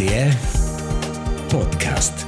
[0.00, 0.32] RTR
[1.50, 2.26] Podcast.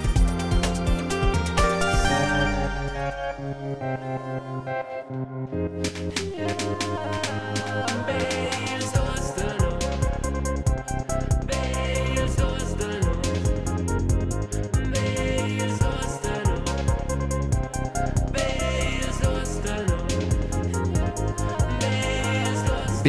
[23.02, 23.08] B.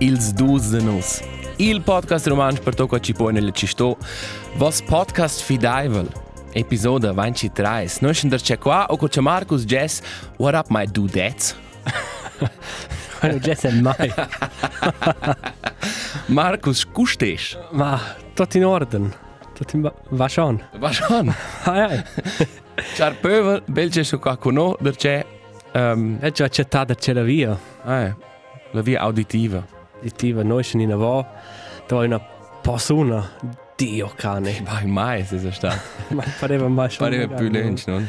[0.00, 1.37] Ils dus de nus.
[1.60, 3.96] Il podcast romansch per tocco ci pone le cisto.
[4.54, 6.08] Vos podcast fidaivel.
[6.52, 7.88] Episoda 23.
[8.00, 10.00] Noi scender c'è qua o c'è Marcus Jess.
[10.36, 11.56] What up my dudettes?
[13.18, 14.14] Quello già è mai.
[16.26, 17.58] Marcus, custes?
[17.72, 18.00] Ma
[18.34, 19.10] tutto in ordine.
[19.52, 19.92] Tutto in...
[20.10, 20.64] Va schon.
[20.78, 21.34] Va schon.
[21.64, 22.04] Ai ai.
[22.94, 25.26] Char pövel, bel c'è su qua con no, c'è
[25.72, 27.58] um, E già accettata c'è la via.
[27.84, 28.14] eh,
[28.70, 29.76] la via auditiva.
[30.00, 31.26] Ditiva noi sono in avò.
[31.86, 32.20] Dove una
[32.62, 33.30] persona.
[33.78, 34.60] Dio cane.
[34.64, 35.78] Vai mai se è stato.
[36.08, 37.08] Ma pareva mai schon.
[37.08, 38.08] Pareva più lento, non?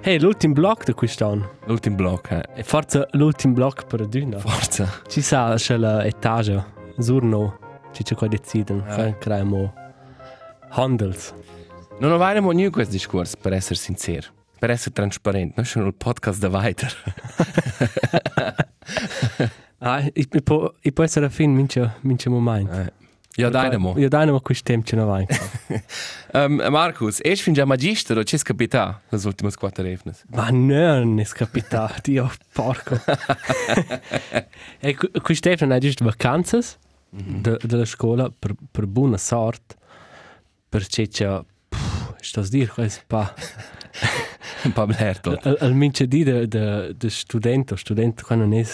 [0.00, 1.56] Hey, l'ultimo blocco di quest'anno.
[1.64, 2.44] L'ultimo blocco, eh.
[2.54, 4.38] E forse l'ultimo blocco per Duna.
[4.38, 4.88] Forza.
[5.08, 6.64] Ci sa c'è l'etage.
[6.98, 7.58] Zurno.
[7.92, 8.84] Ci c'è qua deciden.
[8.86, 8.92] Ah.
[8.92, 9.74] Fa creiamo.
[10.70, 11.34] Handels.
[11.98, 14.28] Non avremo niente questo discorso, per essere sincero.
[14.56, 15.54] Per essere trasparente.
[15.56, 16.94] Noi siamo il podcast da weiter.
[20.14, 22.68] Ich, ich, po, ich può essere fin mince, mince moment.
[22.70, 22.90] Eh.
[23.38, 23.94] Ja, dynamo.
[23.96, 25.24] Io dynamo questo tempo ce ne vai.
[26.34, 30.24] Um, Markus, erst fin già magister o c'è capita le ultime quattro evnes?
[30.30, 33.00] Ma non è capitato, Dio porco.
[34.80, 34.96] e
[35.40, 36.78] tempo non è giusto vacanze
[37.10, 39.76] de, della scuola per, per buona sorte.
[40.68, 41.40] Perché c'è...
[42.20, 43.32] Sto a dire, questo pa...
[44.74, 45.38] Po' blerto.
[45.42, 48.66] Al, al mince di de, de, de studente, studente qua non è...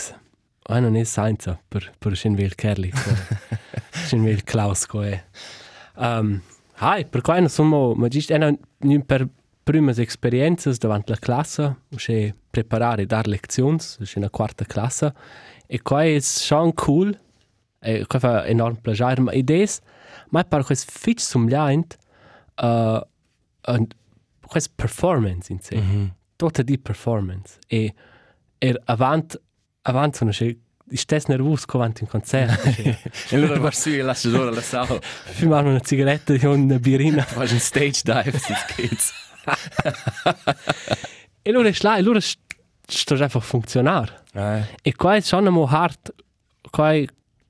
[0.64, 2.90] Qua non è senza per, per scendere Kerli.
[3.92, 5.24] Scendere Klaus qua è.
[5.96, 6.40] Um,
[6.76, 7.92] hai, per qua non sono...
[7.92, 8.56] Ma giusto, è una
[9.04, 9.28] per
[9.62, 15.12] prime esperienze davanti alla classe, c'è preparare e dare lezioni, c'è una quarta classe,
[15.66, 17.18] e qua è schon cool,
[17.80, 19.68] e qua fa enorm piacere, ma idee,
[20.30, 21.96] ma per questo fitch somigliante,
[22.62, 23.86] uh, uh,
[24.46, 26.10] questa performance in sé, mm -hmm.
[26.36, 27.94] tutta di performance, e
[28.58, 29.40] er avant,
[29.86, 30.54] avant sono c'è,
[30.92, 32.68] stessi nervoso come avanti un concerto,
[33.30, 34.98] E allora va su e lascia solo la sala.
[35.00, 39.12] fumare una sigaretta e una birina, Fai un stage dive, si kids.
[41.42, 44.22] e allora è là, e allora sto già a funzionare.
[44.32, 44.62] Eh.
[44.82, 46.14] E qua è schon mo hard,
[46.70, 46.94] qua,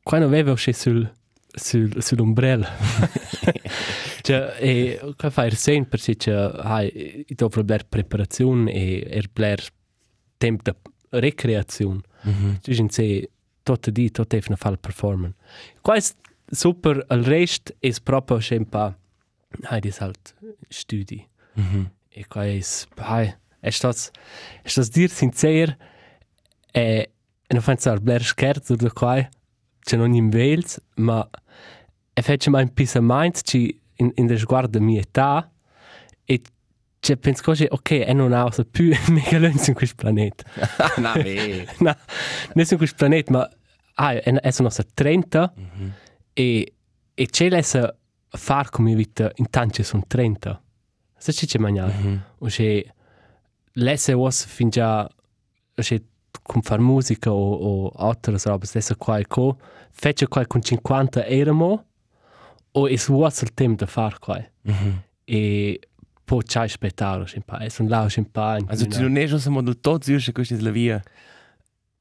[0.03, 1.09] qua non avevo c'è sul,
[1.55, 2.67] sul, sull'ombrello.
[4.23, 9.31] cioè, e qua fa il sen perché c'è, hai, dopo la preparazione e il
[10.37, 12.01] tempo di recreazione.
[12.27, 12.59] Mm -hmm.
[12.61, 13.29] Cioè, in
[13.63, 15.37] tutto di, tutto è una fare performance.
[15.81, 16.03] Qua è
[16.47, 18.95] super, il resto è proprio un po',
[19.63, 20.35] hai, di halt
[20.69, 21.27] studi.
[21.59, 21.85] Mm -hmm.
[22.09, 22.61] E qua è,
[22.97, 23.99] hai, è stato,
[24.63, 25.77] è stato dire sincero,
[26.71, 27.11] e,
[27.47, 29.29] non fanno il bler scherzo da qua,
[29.81, 31.29] c'è non in Wales, ma
[32.13, 35.51] e faccio mai un pisamento in, in der sguardo mia età,
[36.25, 36.43] e
[37.05, 40.43] cioè, penso che, ok, e non ha più mega lungo in questo pianeta.
[40.97, 41.69] no, beh.
[41.81, 41.95] no,
[42.55, 43.51] non su questo pianeta, ma
[43.97, 45.91] ah, è, è sono 30 Mm -hmm.
[46.33, 46.73] e,
[47.13, 47.95] e c'è l'essa
[48.31, 50.63] far come vita in tanti sono 30.
[51.19, 51.93] Se ci c'è mangiare.
[51.93, 52.19] Mm -hmm.
[52.39, 52.83] O c'è
[53.73, 55.07] l'essa was fin già
[55.75, 56.01] c'è
[56.43, 59.59] con far musica o, o altre robe, l'essa qua e co,
[59.91, 61.85] fece qua con 50 euro
[62.73, 64.39] o è su il tempo da far qua.
[64.39, 64.93] Mm -hmm.
[65.27, 65.81] E
[66.25, 68.57] poi c'è spettacolo, c'è un po', e sono là, c'è un po'.
[68.67, 71.03] Also tu non è già siamo del tot zirce questa è la via.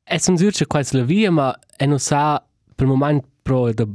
[0.03, 2.44] E sono zirce qua la via, ma e non sa
[2.75, 3.85] per il momento pro da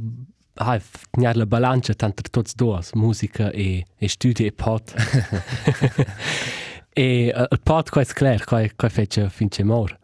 [0.61, 0.81] hai
[1.11, 4.93] tenere la bilancia tanto tutti due, musica e, e studi e pot.
[6.93, 9.97] e il pot qua è chiaro, qua, qua fece finché mor.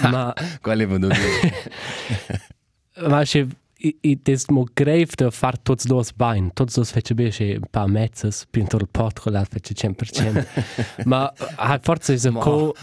[0.00, 1.70] ma Quale dire?
[3.06, 3.46] ma c'è
[3.82, 7.88] i des mo grave da far tutti due bain, tutti due fece bene un paar
[7.88, 10.46] mezzes, pinto il pot con l'altro fece 100%.
[11.06, 12.74] ma hai forse è co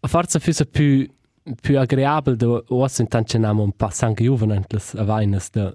[0.00, 1.06] forse fosse più
[1.60, 5.74] più agreabile da os intanto namo un po' sangue juvenentles a vainas da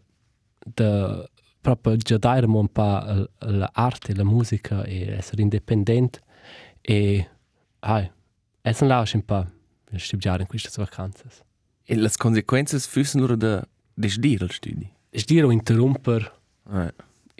[0.65, 1.27] da
[1.61, 6.19] proprio giocare un po' l'arte, la musica e essere indipendente
[6.81, 7.29] e
[7.79, 8.11] ai
[8.61, 9.45] essere là un po'
[9.95, 11.51] studiare in queste vacanze.
[11.85, 13.63] E le conseguenze füssen loro da
[13.93, 14.89] desdire il studi.
[15.11, 16.31] Stiro interromper
[16.71, 16.93] Eh.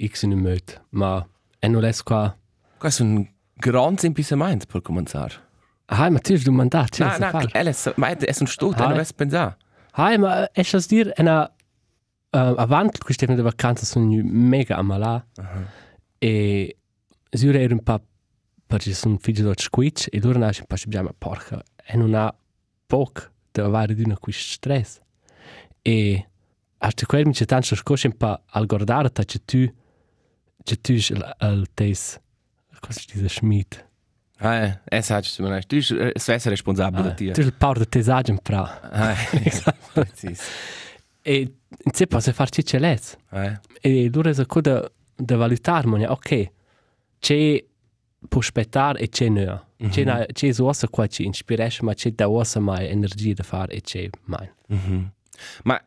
[0.10, 1.26] x in un möt, ma
[1.60, 2.36] e non es qua
[2.78, 5.34] Questo è un grande impisamento per cominciare.
[5.86, 8.88] Hai, ma tu hast du mandat, No, no, è, ma è un studio, Ah.
[8.90, 9.58] non è pensare.
[9.92, 11.44] Hai, ma es das dir una
[12.34, 15.26] uh, avant queste de vacanze sono venuti mega ammalà
[16.20, 16.78] e
[17.30, 18.02] Zure era un po'
[18.68, 22.34] perché sono figlio di squitch e loro nasce un po' abbiamo porca e non ha
[22.86, 25.00] poco avere di una questo stress.
[25.82, 26.28] E
[26.80, 29.72] hasta quel mi c'è tanto scosce po' al guardare che tu
[30.64, 32.20] che tu il tes
[32.80, 33.88] cosa si dice Schmidt?
[34.38, 37.42] Ah, eh, saggi, tu non tu sei essere responsabile di tu te.
[37.42, 39.16] il power di tesaggio in pra Ah,
[39.94, 40.42] precis.
[41.22, 41.54] e
[41.94, 46.52] si può fare ciò lez Eh, e loro è cosa da valutare ok
[47.20, 47.64] c'è
[48.28, 52.28] può aspettare e c'è no c'è na c'è uossa qua ci ispiresce ma c'è da
[52.28, 55.12] uossa mai energia da fare e c'è mai mhm.
[55.64, 55.82] Ma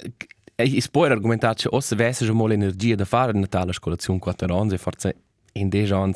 [0.56, 3.72] ich es può argomentare che o se avesse già molta energia da fare in Natale
[3.72, 5.16] scolazione 4 anni, forse
[5.52, 6.14] in 10 anni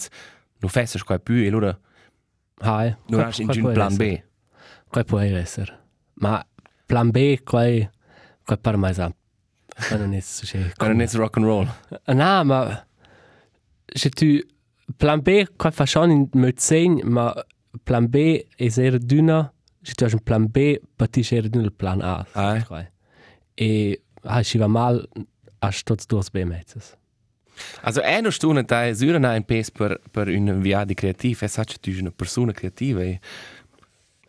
[0.59, 1.79] non fesse qua più e allora
[2.59, 4.21] hai non hai in plan B.
[4.89, 5.79] qua può essere
[6.15, 6.45] ma
[6.87, 7.65] plan B qua
[8.45, 9.13] qua per mai sa
[9.91, 11.69] ma non è successo Ma non è rock and roll.
[12.07, 12.87] no ma
[13.87, 14.39] se tu
[14.97, 17.47] plan B qua fa schon in medicina ma
[17.85, 19.53] plan B è sehr dünner
[19.83, 22.93] se tu hai un plan B pati è dünner il plan A Ah, eh.
[23.55, 25.09] e ah ci va mal
[25.61, 26.97] hast tots dos B mezzes
[27.83, 31.59] Also eine Stunde da ist üren ein Pace per per un via di creativ, es
[31.59, 33.21] hat tu una persona creativa e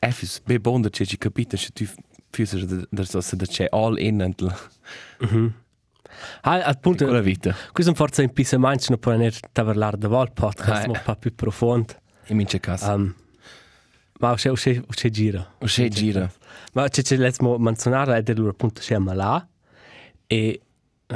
[0.02, 1.86] es be bonda che ci capita che tu
[2.34, 4.52] fürs da so se da c'è all in until
[6.42, 7.56] ah appunto con la vita.
[7.72, 11.16] questo forse in pisa manch non può ne parlare da vol podcast Ah, un po'
[11.16, 11.94] più profondo
[12.28, 12.94] In mince casa.
[12.94, 13.14] um,
[14.22, 15.56] ma c'è c'è c'è gira.
[15.66, 16.32] C'è gira.
[16.74, 19.46] Ma c'è c'è l'ultimo menzionare è dello appunto c'è malà
[20.28, 20.62] e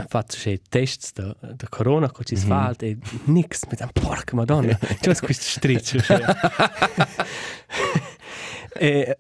[0.08, 4.78] fatto c'è test da, da corona che ci fa e nix mi da porca madonna
[5.00, 6.00] c'è questo striccio
[8.78, 9.18] e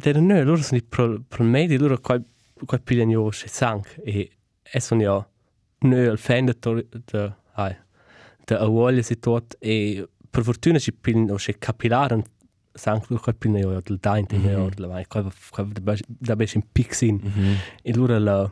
[0.00, 2.18] der no loro sono i pro pro medi loro qua
[2.64, 4.30] qua pigliano io c'è sang e
[4.62, 5.28] e sono io
[5.80, 6.54] no il fan da
[7.04, 7.76] da ai
[8.44, 12.22] da avoglia si tot e per fortuna ci pigliano c'è capillare
[12.72, 14.50] sang loro qua pigliano io del dainte mm -hmm.
[14.50, 17.20] io la qua qua da da bes in pixin
[17.82, 18.50] e loro la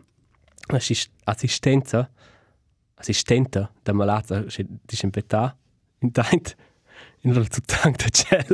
[0.69, 2.11] assist- assistenza.
[3.00, 5.56] Assistenta da malata c'è disinfetta
[6.00, 6.56] in dainte
[7.20, 8.44] in loro tutto tanto c'è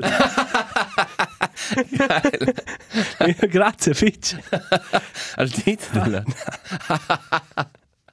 [3.48, 4.36] Grazie, Fitch.
[5.36, 6.22] Al titolo.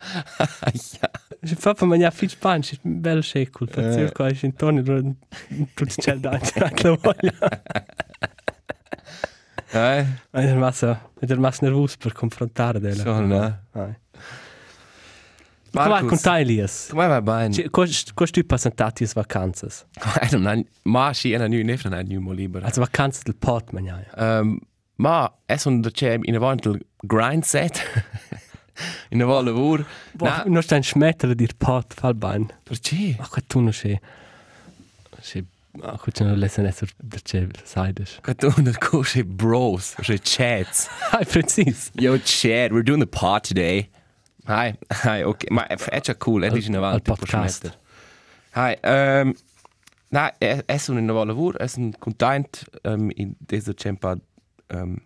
[0.99, 1.09] Ja.
[1.43, 3.67] Je fa per mangiare Fitch Punch, è un bel scecul.
[3.69, 3.93] Per Eh.
[3.93, 7.33] circa è in torno, tutto c'è da anche la voglia.
[9.73, 13.03] Eh, Ma è massa, è massa nervoso per confrontare della.
[13.03, 13.59] so, no.
[13.71, 13.97] Come
[15.87, 16.87] vai con te, Elias?
[16.91, 17.69] Come va bene?
[17.69, 19.67] Cosa tu passati le vacanze?
[20.21, 20.61] I don't know.
[20.83, 22.65] Ma sì, è una new nefra, una new mo libera.
[22.65, 24.09] Le vacanze del pot, mangiare.
[24.17, 24.59] Um,
[24.95, 27.79] ma è un da c'è in avanti il grind set.
[29.09, 29.85] in avanti lavoro.
[30.13, 30.43] No.
[30.45, 32.59] Non stai smettere di pot, fa il bene.
[32.63, 33.15] Perché?
[33.17, 33.99] Ma tu non sei...
[35.19, 35.45] Sei...
[35.73, 38.19] Ma qua c'è una lezione essere perché sai das.
[38.21, 40.89] Che tu non conosci bros, c'è chats.
[41.11, 41.91] Ah, preciso.
[41.93, 43.89] Yo, chat, we're doing the pod today.
[44.47, 44.73] Hi,
[45.03, 45.49] hi, ok.
[45.49, 47.09] Ma è, già cool, è di in avanti.
[47.09, 47.79] Al podcast.
[48.55, 49.33] Hi, um,
[50.09, 54.13] na, è, è un nuovo lavoro, è un content um, in questo tempo.
[54.67, 54.97] Um,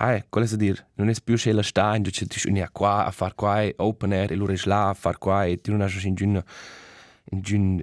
[0.00, 0.88] hi, cosa si dire?
[0.94, 2.26] Non è più c'è la sta, in cui tu
[2.72, 5.70] qua a fare qua, open air, e loro è là a fare qua, e tu
[5.72, 6.42] non hai in giun,
[7.30, 7.80] in giun,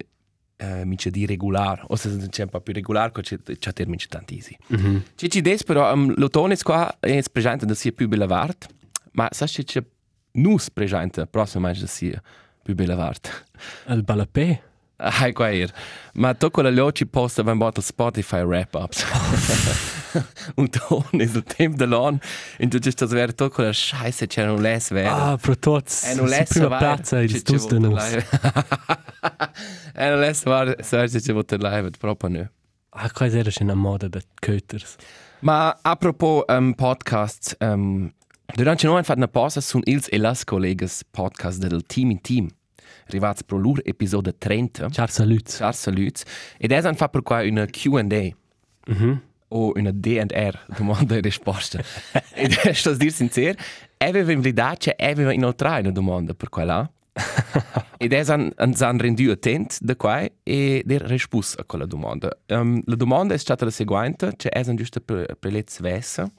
[0.58, 1.84] uh, mica di regolare.
[1.88, 4.58] O se c'è un po' più regolare, c'è c'è termine tantissimo.
[4.68, 5.03] Mhm.
[5.15, 8.68] Ci ci des però um, è qua è presente da sia più bella vart,
[9.13, 9.84] ma sa ci c'è
[10.34, 12.22] nus presente prossimo da sia
[12.63, 13.46] più bella vart.
[13.88, 14.63] Il balapé.
[15.00, 15.72] Ah, qua er.
[16.13, 19.06] Ma tocco la loci posta beim bottle Spotify wrap ups.
[20.56, 22.20] Un ton è il tempo dell'on,
[22.58, 25.10] in tu das wäre tocco la scheiße c'è non les wäre.
[25.10, 26.04] Ah, pro tots.
[26.04, 28.04] E non si les prima piazza il stus de nus.
[29.94, 32.50] E non les war serge c'è voter live proprio no.
[32.89, 34.96] Ah, qua era c'è una moda da köters.
[35.42, 38.12] Ma apropos um, podcasts, um,
[38.56, 42.50] durante noi fatto una pausa su ils e las collegas podcast del Team in Team.
[43.08, 44.90] Arrivats pro lur episode 30.
[44.90, 45.50] Ciao, salut.
[45.50, 46.24] Ciao saluts.
[46.58, 48.36] Ed es han fatto per qua una Q&A.
[48.88, 49.22] Mhm.
[49.50, 51.82] O una D&R, domanda e risposta.
[52.36, 53.56] Ed è sto dir sincer,
[53.98, 56.92] aveva in verità c'è aveva inoltre una domanda per qua là.
[57.98, 62.30] Ed es han, han, han rendu attent da qua e der rispus a quella domanda.
[62.50, 66.30] Um, la domanda è stata la seguente, c'è es han giusto per, per le svessa.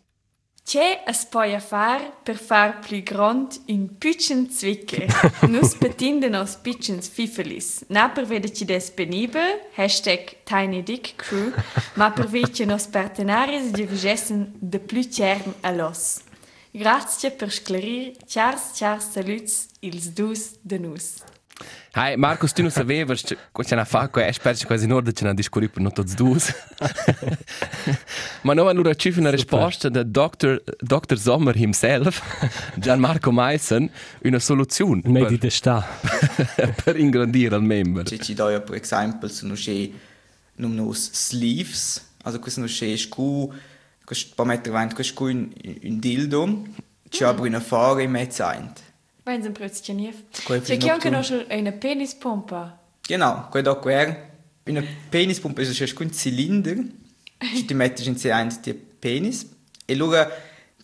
[0.69, 5.07] C'è es poi far per far più grand un pitchen zwicke.
[5.49, 7.87] Nus betinden aus pitchens fifelis.
[7.89, 11.55] Na per vede ci des penibel, hashtag Tiny Dick Crew,
[11.95, 16.21] ma per vece nos partenaris di vigessen de plus cern a los.
[16.71, 18.13] Grazie per sclarir.
[18.27, 21.25] Ciars, ciars, saluts, ils dus de nus.
[21.93, 25.13] Hai, Marcus, tu non sapevi che c'è una fa, che è specie quasi in ordine,
[25.13, 26.39] c'è una discorrere per non tutti due.
[28.43, 30.63] Ma noi allora ci una risposta da Dr.
[30.79, 31.19] Dr.
[31.19, 32.23] Sommer himself,
[32.77, 33.91] Gianmarco Meissen,
[34.23, 35.85] una soluzione medi de sta.
[36.85, 38.05] per ingrandire il membro.
[38.05, 39.91] Ci ci dà per esempio sono c'è
[40.57, 43.53] non nos sleeves, also questo non c'è scu,
[44.05, 45.51] questo per mettere avanti questo un
[45.83, 46.63] un dildo,
[47.09, 48.45] ci ha una fare in mezzo.
[49.29, 50.19] Wenn sie ein Brötchen nicht.
[50.47, 51.23] Quel Sie Film können auch nocturno.
[51.23, 52.73] schon eine Penispumpe.
[53.07, 54.17] Genau, quello da quer,
[54.67, 56.79] una penispumpa è c'è un cylinder,
[57.55, 59.47] ci ti metti in sé aint di penis
[59.85, 60.31] e allora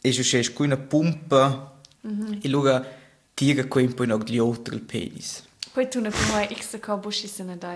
[0.00, 2.86] è c'è una pompa e allora
[3.34, 5.42] tira quel poi noch gli altri il penis.
[5.72, 7.74] Poi tun per moi x Kabuschi sind da.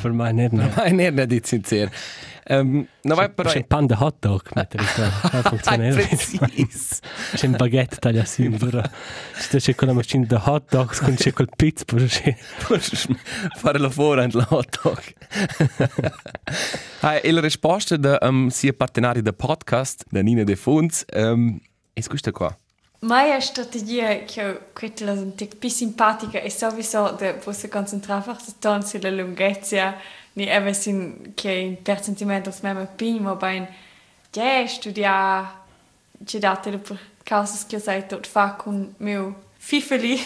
[0.00, 0.70] Per me nicht mehr.
[0.76, 1.90] Nein, nicht, nicht jetzt sincero.
[2.48, 3.50] Um, no, vai però...
[3.50, 5.10] C'è un pan de hot dog, mettere qua.
[5.32, 5.94] Non funziona.
[5.94, 6.98] Precis.
[7.34, 8.82] C'è un baguette tagliassimo, dura.
[9.32, 12.36] C'è c'è quella macchina de hot dogs, con c'è quel pizza, per c'è.
[12.66, 13.06] Podes
[13.56, 15.02] fare la fora in la hot dog.
[17.00, 21.58] Hai, e la risposta da um, sia partenari del podcast, da Nina De Funz, um,
[21.92, 22.56] è questa qua.
[23.04, 28.40] Meine Strategie, che quella è un tic più simpatica, è sowieso da posso concentrare einfach
[28.60, 29.96] dann sulla lunghezza,
[30.34, 33.66] ni even sin che in percentimento smema prima, ma in
[34.32, 35.52] ja, studia,
[36.24, 40.16] ci date per causa che sei tot fa con mio fifeli.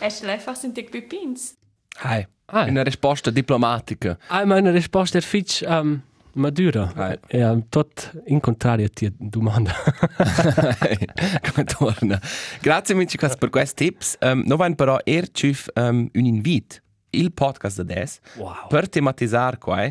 [0.00, 1.54] È einfach sind tic più pins.
[2.02, 2.26] Hai.
[2.50, 2.64] Ah.
[2.64, 4.18] Una risposta diplomatica.
[4.26, 6.00] Ah, ma una risposta è fitch um,
[6.38, 7.18] madura.
[7.26, 9.72] E um, tot in contrario ti domanda.
[11.52, 12.20] Come torna.
[12.60, 14.16] Grazie amici per questi tips.
[14.20, 16.76] Um, noi abbiamo però ercif um, un invito,
[17.10, 18.68] il podcast adesso, Wow.
[18.68, 19.90] per tematizzare qua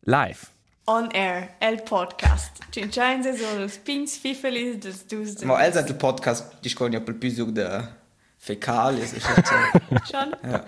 [0.00, 0.38] live.
[0.86, 2.58] On Air, el podcast.
[2.70, 5.46] Cincinze sono los pins fifelis des dus de...
[5.46, 7.30] Ma els il podcast discorre per più
[8.44, 9.70] su de fecali, so c'è.
[10.04, 10.36] Schon?
[10.42, 10.64] Ja.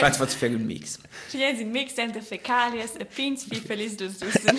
[0.00, 0.98] Faz faz per un mix.
[1.28, 4.52] Cincinze mix entre fecalias e pins fifelis des dus de...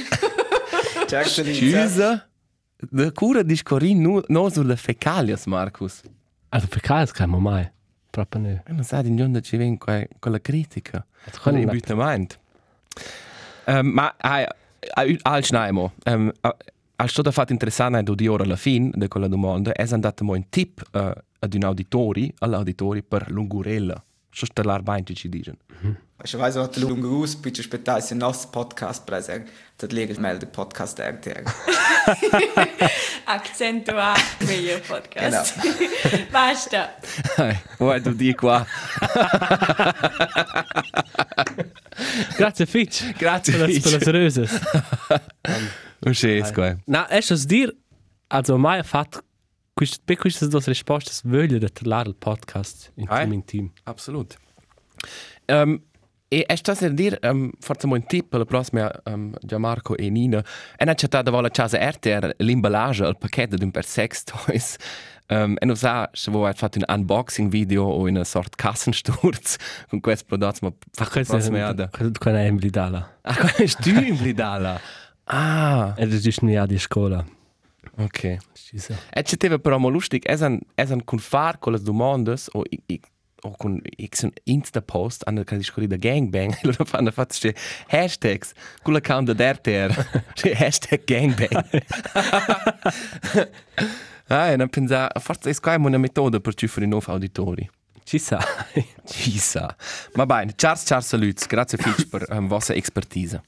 [1.08, 2.30] Certo di Scusa,
[2.78, 6.02] da cura discorri no, no sulle fecalias, Marcus.
[6.50, 7.70] Also per caso kann man mai.
[8.12, 8.62] Proprio nicht.
[8.68, 11.06] E non sai di dove ci viene que, quella critica.
[11.24, 12.36] Quello Quello è- imbutamento.
[13.66, 14.46] Um, ma hai,
[14.96, 16.32] hai, al schnaimo, um,
[16.96, 20.24] al sto da fatto interessante do di ora alla fine di quella domanda, è andato
[20.24, 21.12] mo un tip uh,
[21.44, 24.02] ad un auditori, all'auditori per l'ungurella.
[24.34, 25.58] So sta l'arbainte ci dicono.
[26.24, 29.50] Ich weiß auch, der Lunge raus, bitte später ist ein neues Podcast präsent.
[29.78, 31.44] Das lege ich mal den Podcast RTR.
[33.26, 34.14] Accentua
[34.46, 35.56] meglio podcast.
[36.32, 36.92] Basta.
[37.80, 38.66] Vuoi tu di qua?
[42.38, 43.14] Grazie Fitch.
[43.18, 43.84] Grazie, Per Fitch.
[43.84, 44.60] per las röses.
[46.00, 46.78] Non c'è, qua.
[46.86, 47.76] Na, es es dir,
[48.28, 48.84] also mai ha
[49.74, 53.46] fatto quist, per queste due risposte voglio da parlare il podcast in Ah, team in
[53.46, 53.72] team.
[53.84, 54.38] Absolut.
[55.48, 55.82] Um,
[56.28, 60.10] e è stato a dire, um, forse un tip per la prossima, um, Gianmarco e
[60.10, 60.44] Nina,
[60.78, 64.76] è una città dove la casa RTR l'imballage, il pacchetto di un per sex toys.
[65.28, 69.56] Um, e non sa se vuoi fatto un unboxing video o una sorta kassensturz
[69.90, 71.90] con questo prodotto, ma fa Questo prossima è ada.
[71.90, 73.18] questo è Emily Dalla.
[73.22, 74.80] Ah, questo è in blidala.
[75.26, 77.26] Ah, E das ist nicht die Scuola.
[77.98, 78.38] Ok.
[78.54, 78.98] Schisse.
[79.10, 82.36] E ci teve però mo lustig, es an es an kun far con le domande
[82.54, 83.00] o i,
[83.44, 87.56] o con x insta post an der discorri da gangbang lo fanno fatto ste
[87.88, 89.92] hashtags con l'account da RTR
[90.36, 91.82] Ste hashtag gangbang
[94.28, 97.70] ah e non pensa forse è qua una metoda per ci fare nuovi auditori
[98.04, 98.40] Ci sa.
[99.06, 99.76] chissà
[100.14, 103.42] ma bene Charles Charles saluts grazie Fitch per um, vostra expertise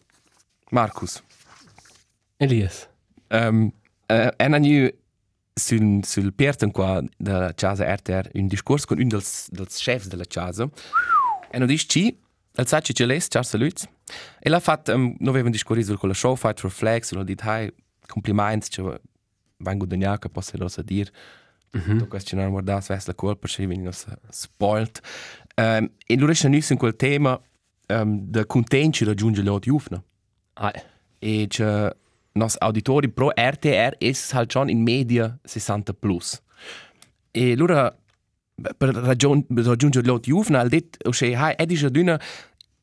[0.72, 1.22] Marcus
[2.40, 2.90] Elias.
[3.30, 3.72] Um,
[4.08, 4.94] uh, en anni
[5.54, 10.26] sul, sul pierten qua della casa RTR un discorso con un dels, dels chefs della
[10.26, 10.70] casa
[11.52, 12.18] e non dice ci
[12.56, 13.88] al sa ci les Charles Lutz
[14.40, 17.16] e l'ha fatto um, non aveva un discorso con la show Fight for Flags e
[17.16, 17.72] l'ha detto hai
[18.08, 19.00] complimenti cioè
[19.58, 21.12] vengo da gnacca posso lo dire
[21.78, 22.08] mm -hmm.
[22.08, 25.02] questo non guarda se la colpa se viene nos spoilt.
[25.56, 26.34] Um, e lui è
[26.74, 27.40] in quel tema
[27.90, 30.04] um, da contenti raggiungere le ufna
[30.56, 30.74] Ah,
[31.20, 31.96] e che
[32.34, 36.42] nos auditori pro RTR es halt schon in media 60 plus.
[37.32, 37.96] E allora
[38.78, 42.20] per ragion per raggiungere l'ot juvna al det o che hai è dice d'una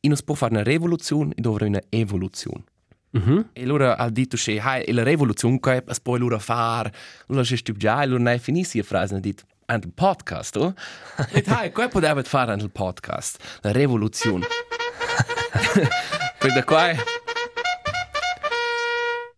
[0.00, 2.64] in us può fare una rivoluzione e dovrà una evoluzione.
[3.12, 3.50] Mhm.
[3.52, 6.90] E allora al dito che hai e la rivoluzione che es poi allora far,
[7.28, 10.74] allora che stup già, allora ne finissi a frase e dit and podcast, oh?
[11.32, 13.60] E hai, come poteva fare nel podcast?
[13.62, 14.46] La rivoluzione.
[16.38, 17.19] per da qua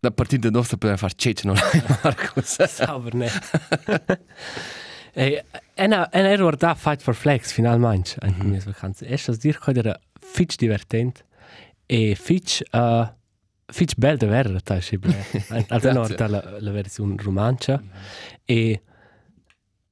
[0.03, 1.55] da partita nostra per far cece non
[2.03, 2.59] Marcus.
[2.67, 3.51] Sauber nicht.
[5.15, 5.41] Ey,
[5.75, 8.49] ena, ena era guarda Fight for Flex finalmente, anche mm -hmm.
[8.49, 9.05] mia vacanza.
[9.05, 11.23] E das dir che era fitch divertent
[11.85, 13.05] e fitch uh,
[13.71, 15.15] fitch bel da vera, ta scible.
[15.69, 17.81] Also no, da la, la versione romancia
[18.45, 18.81] e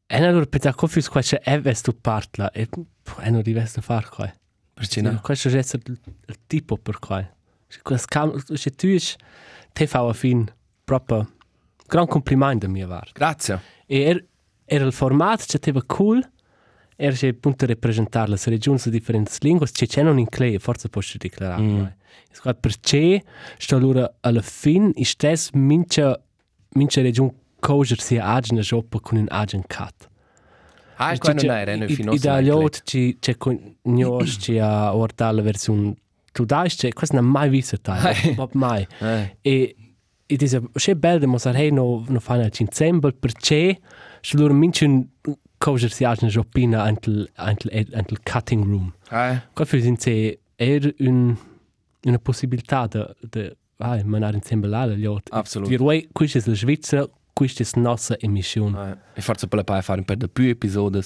[0.08, 2.68] ena allora per confus qua c'è Eves tu parla e
[3.20, 4.34] ena rivesta far qua.
[4.74, 5.20] Perché no?
[5.22, 5.64] Questo è
[6.28, 7.26] il tipo per qua.
[7.82, 9.16] Questo cam, se tu is
[9.74, 10.52] TV a fin
[10.84, 11.28] proprio
[11.92, 13.10] gran complimento mia var.
[13.14, 13.60] Grazie.
[13.86, 14.26] E er,
[14.66, 16.28] era il format che teva cool.
[16.96, 20.88] Era che appunto rappresentare le regioni su differenti lingue, che c'è non in clay, forse
[20.88, 21.62] posso dichiarare.
[21.62, 21.84] Mm.
[21.84, 23.24] E perché
[23.58, 26.22] sto allora alla fin i stess mince
[26.74, 30.10] mince region coger sia agene jobba con un agen cat.
[30.96, 34.92] Ah, qua non era, non fino a da lot ci c'è con nios ci a
[34.92, 35.96] guardare la versione
[36.32, 38.88] tu dai c'è questo non mai visto tai, ma mai.
[39.42, 39.76] E
[40.26, 43.80] e dice che bello ma sai no no fanno il ensemble perché
[44.22, 45.06] se loro mince un
[45.58, 48.94] coger sia agene jobbina antel antel antel cutting room.
[49.54, 51.36] Qua für sind se er un
[52.06, 55.28] una possibilità de de vai manar insieme alle lot.
[55.32, 55.68] Absolut.
[55.70, 58.78] Wir wei quis es la Svizzera questa è nostra emissione.
[58.78, 61.00] Ah, e forse per la pai fare per de più episodi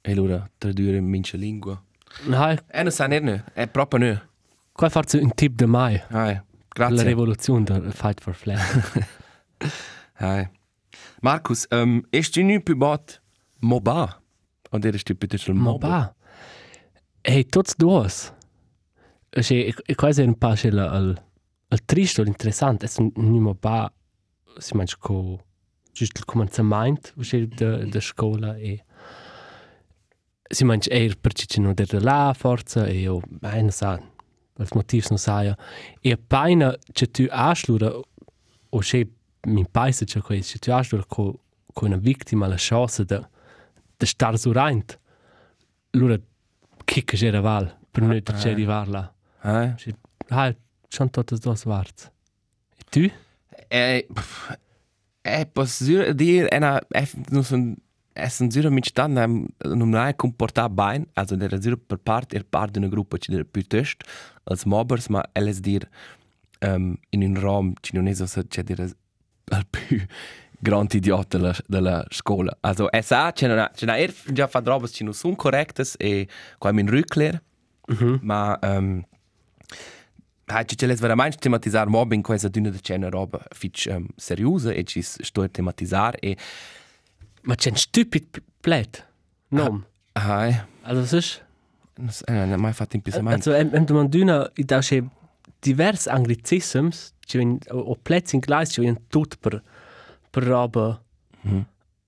[0.00, 1.80] e allora tradurre in mince lingua.
[2.26, 4.28] Nein, E non sa ne, è proprio ne.
[4.76, 6.00] Qua forse un tip de mai.
[6.10, 6.42] Ah, La
[6.88, 7.02] grazie.
[7.04, 8.60] rivoluzione del Fight for Flag.
[10.18, 10.50] Ah.
[11.20, 13.20] Markus, ähm, ist du nu più bot
[13.60, 14.18] MOBA?
[14.70, 15.88] Oder ist du bitte schon Ma MOBA?
[15.88, 16.14] ba.
[17.22, 18.32] Hey, tots dos.
[19.30, 21.22] Cioè, e quasi un po' c'è il
[21.68, 23.92] il triste o l'interessante, è un nuovo ba
[24.58, 25.38] si mangia co
[25.92, 28.82] giusto il cominciamento, c'è de de scuola e
[30.48, 34.00] si mangia eir perché c'è non der là forza e io beh non sa
[34.56, 35.56] per motivi non sa
[36.00, 37.88] e appena c'è tu aslura
[38.70, 39.06] o c'è
[39.48, 41.40] min paese c'è questo c'è tu aslura co
[41.72, 43.28] con una vittima la chance de
[43.98, 44.98] de star su reint
[45.90, 46.18] allora
[46.84, 49.74] kicca c'era val per non c'è arrivar là Ah.
[50.30, 50.54] ah
[50.88, 52.10] schon totes dos warts
[52.78, 53.10] e tu
[53.68, 54.06] Eh,
[55.22, 57.74] eh, posso dire, è una, è, non sono,
[58.16, 62.44] è un zero mit stand, non hai comportato bene, also der zero per parte, er
[62.44, 64.04] part di una gruppo ci der piuttosto,
[64.44, 65.88] als mobbers, ma elles dir,
[66.60, 70.04] um, in un rom, ci non è so, c'è dire, il più
[70.58, 72.56] grande idiota della, della scuola.
[72.60, 75.84] Also, è sa, c'è una, c'è una, er già fa robe, ci non sono correcte,
[75.98, 76.26] e
[76.58, 77.42] qua mi rückler,
[78.22, 79.04] ma, um,
[80.48, 84.84] Hai ci les veramente tematizzare mobbing questa d'una de cena roba fitch um, seriosa e
[84.84, 86.36] ci sto a tematizzare e
[87.46, 89.06] ma c'è un stupid plet
[89.48, 91.44] no hai also es ist
[91.98, 94.80] non so, eh, non ho mai fatto in pisamento also em em domanduna i da
[94.80, 95.02] c'è
[95.60, 99.62] divers anglicisms ci in o plets in gleis ci in tut per
[100.30, 101.02] per roba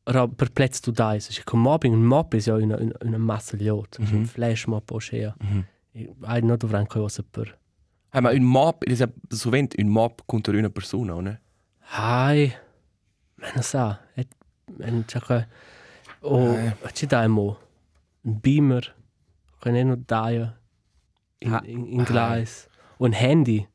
[0.04, 3.18] roba per plets tu dai se con mobbing un mob è ja una una, una
[3.18, 5.32] massa liot un flash mob o c'è
[6.22, 7.58] hai non dovran cosa per
[8.10, 11.40] Hai ma un mob, è sovente un mob contro una persona, o ne?
[11.90, 12.50] Hai,
[13.34, 14.26] ma non sa, è
[14.78, 15.20] un ciò
[16.20, 16.56] o
[16.92, 17.58] ci dai mo
[18.20, 18.94] beamer
[19.64, 20.36] ne non dai
[21.40, 22.66] in, in, in gleis
[22.98, 23.66] un handy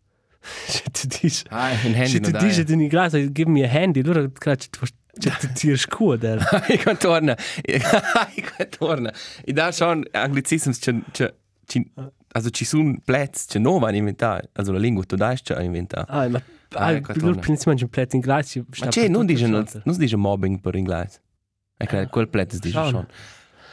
[0.92, 2.82] tu dici Hai un handy non dici dai.
[2.82, 4.86] in gleis give me a handy allora credo tu
[5.20, 7.38] tu tiri scuola Hai kan torna.
[8.16, 9.14] Hai kan torna.
[9.46, 11.34] I da schon anglicisms c'è c'è
[11.68, 11.88] ci
[12.34, 16.06] also ci sono plets c'è nuova inventare, also la lingua tu dai c'è inventare.
[16.10, 16.42] ah ma
[16.74, 19.98] Ah, ah, ecco, loro principalmente in plet in gleis Ma c'è non dice non non
[19.98, 21.22] dice mobbing per inglese.
[21.78, 23.08] E che quel plets dice Schon.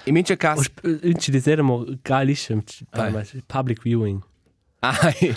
[0.04, 2.62] In mince caso un ci diseremo geilissimo
[3.46, 4.22] public viewing
[4.80, 5.36] Ai,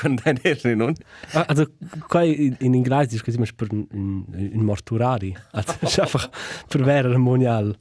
[0.00, 0.92] con tenere, non?
[1.32, 1.70] Ah, Also,
[2.08, 5.36] qua in, in inglese dice così, ma per un, un mortuari.
[5.52, 6.28] Also, einfach
[6.66, 7.76] per vero ceremonial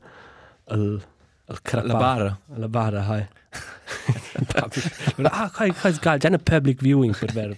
[0.65, 1.03] al.
[1.45, 2.39] La barra.
[2.55, 3.27] La barra, hai.
[5.23, 7.55] ah, qua è geil, già una public viewing per vero.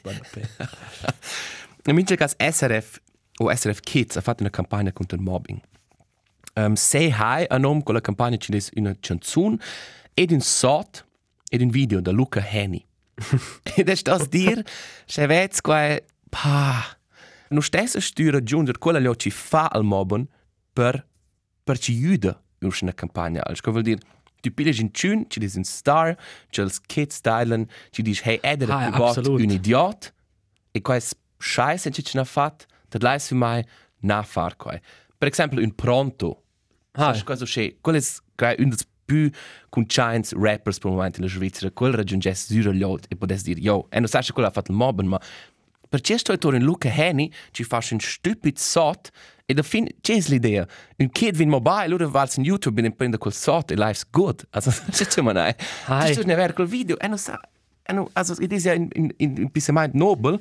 [1.86, 3.00] In mince caso SRF
[3.38, 5.62] o SRF Kids ha fatto una campagna contro il mobbing.
[6.56, 9.58] Um, Say Hi a nome con la campagna ci des una canzone
[10.14, 11.06] ed un sot
[11.50, 12.84] ed un video da Luca Henny.
[13.76, 14.64] ed è stas dir,
[15.06, 15.98] se vets qua
[16.30, 16.84] pa
[17.50, 20.28] nu stessa stüra giunder quella lo ci fa al mobben
[20.74, 21.06] per
[21.64, 23.42] per ci juda una campagna.
[23.44, 24.00] Also vuol dir
[24.42, 26.16] tu piles in tune, ci dis un star,
[26.52, 29.42] ci els kids stylen, ci dis hey eder ah, absolut.
[29.42, 30.14] un idiot
[30.74, 31.02] e qua è
[31.40, 33.66] scheiße ci ci na fat, dat leis für mai
[34.02, 34.80] na far qua.
[35.18, 36.44] Per esempio un pronto.
[36.94, 37.14] Ah.
[37.14, 37.76] Sai cosa c'è?
[37.82, 38.04] Quello è
[38.36, 39.30] gra- un dels più
[39.70, 41.72] conscients rappers per il momento in Svizzera.
[41.72, 44.78] Quello raggiunge sura lot e potesse dire, yo, e non sai quello ha fatto il
[44.78, 45.20] mobben, ma
[45.88, 49.12] Perché sto torno in Luca Henny, ci faccio un stupido sot,
[49.46, 53.18] e da fin, c'è l'idea, un kid vin mobile, ora va su YouTube e prende
[53.18, 54.46] quel sot, e life's good.
[54.52, 55.56] Also, c'è c'è man ei.
[55.86, 56.14] Hai.
[56.14, 57.40] Sto ne ver quel video, e non sa,
[57.84, 60.40] e non, also, it is ja in, in, in, in pissemait nobel,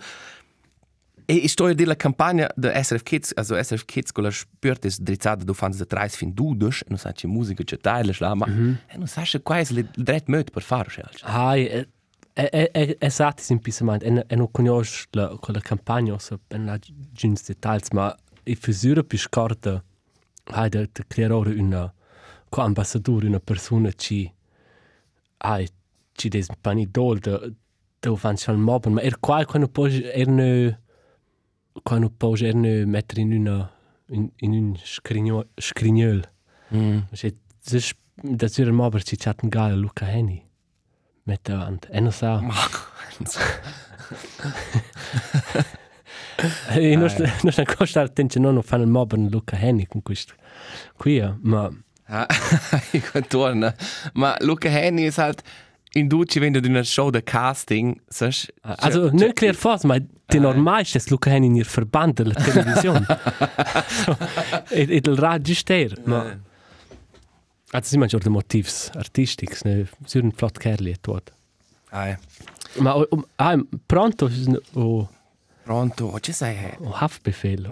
[1.26, 4.98] E ich stehe die Kampagne der SRF Kids, also SRF Kids, con la spürt es
[4.98, 8.34] drizzata, du fandest de treis fin dudes, e non sa c'è musica c'è taille, schla,
[8.34, 11.08] ma, e non sa c'è quasi le dret möt per fare, schel.
[11.22, 11.88] Hai, e,
[12.34, 14.02] e, e, esatto, in pisament.
[14.02, 16.78] E, non conosco la, campagna, so, e non ha
[18.44, 19.82] i fusura più scorta,
[20.44, 21.92] hai, da, da creare una,
[22.48, 24.30] co ambassadore, una persona ci,
[25.38, 25.68] hai,
[26.12, 27.40] ci des pani dol, da,
[28.00, 30.80] da fan schon mobben, ma er qual, quando poi, er ne,
[31.82, 33.72] quando poi, er ne, mettere in una,
[34.08, 36.22] in, in un scrignol, scrignol.
[36.74, 36.98] Mm.
[37.12, 37.34] Cioè,
[37.70, 40.46] das da sur mo per ci chatten gal Luca Henny.
[41.24, 41.88] Met davanti.
[41.90, 42.40] E non sa.
[46.70, 47.10] E non
[47.42, 50.34] non sta costa attenzione non fanno il mob in Luca Henny con questo.
[50.96, 51.70] Qui, ma
[52.06, 52.26] Ah,
[53.28, 53.74] torna.
[54.12, 55.42] Ma Luca Henny ist halt,
[55.94, 59.98] in Duci, wenn du in einer Show der Casting, sagst, also non clear fos, ma
[60.28, 63.06] te normal ist das Luca Henny in ihr Verband der Television.
[64.70, 66.36] e e del radio ster, ma
[67.72, 71.32] Also si mangior de motivs artistics, ne, sur un flott kerli et tot.
[71.90, 72.16] Ai,
[72.78, 74.30] Ma o, ah, pronto
[74.74, 75.08] o,
[75.64, 76.76] pronto, ci sei, eh?
[76.80, 77.68] o Haftbefehl.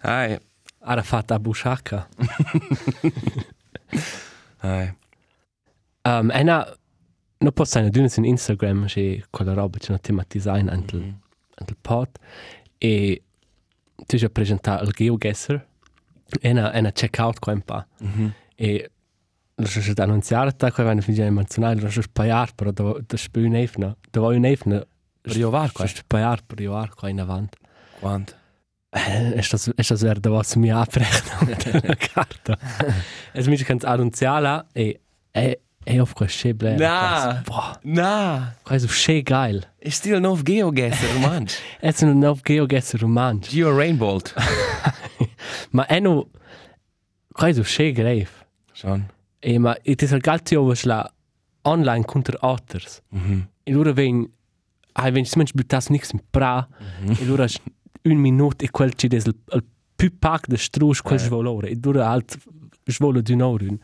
[0.00, 0.38] Ai,
[0.80, 2.08] Arafat Abu Shaka.
[4.58, 4.94] ai.
[6.02, 6.76] Um, ena,
[7.38, 11.14] no posso sayre, d'una su Instagram, c'è quella roba, c'è una tematizzaina antel, mm
[11.56, 11.74] -hmm.
[11.80, 12.18] pot,
[12.78, 13.22] e
[14.06, 15.66] tu già presentato il GeoGuessr,
[16.40, 17.86] ena, ena check-out qua un pa.
[18.02, 18.30] Mm -hmm.
[18.54, 18.90] E
[19.54, 23.16] lo so da annunziare, che vanno a finire menzionare, lo so spaiare, però da, da
[23.16, 24.20] spui un'efna, da
[25.26, 25.86] vuoi un'efna, Per iovar qua?
[25.86, 27.58] spaiare per iovar qua in avanti.
[28.00, 28.34] Quanto?
[29.34, 32.56] Ist das, ist das wer da was mir abrechnen mit der Karte?
[33.34, 34.94] Es mich ganz annunziala e
[35.34, 36.76] e e auf quel scheble.
[36.78, 37.42] Na.
[37.44, 39.66] Boah, Na, quasi sche geil.
[39.80, 41.58] ist still noch Geogesser, romansch.
[41.80, 43.50] Es un nov geogesser romansch.
[43.50, 44.34] Geo Rainbolt.
[45.72, 46.30] Ma eno
[47.34, 48.44] quasi sche greif.
[48.72, 49.04] Schon.
[49.40, 51.06] E ma it is al galtio was la
[51.64, 53.02] online counter otters.
[53.12, 53.46] Mhm.
[54.96, 56.66] E lura ven ai ven smens butas nix in pra.
[57.20, 57.46] E lura
[58.04, 59.34] un minut e quel ci des il
[59.96, 61.68] più pac de strusch quel svolore.
[61.68, 62.36] E dura alt
[62.84, 63.78] svolo d'un orun.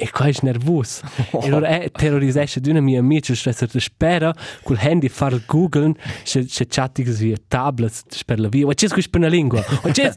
[0.00, 1.02] E qua è nervos.
[1.32, 4.32] E allora è terrorizzato di una mia amica, cioè se spera
[4.62, 8.66] col handy far Google, se se chatti così tablet per la via.
[8.66, 9.64] Ma c'è questo per una lingua.
[9.82, 10.16] Ma c'è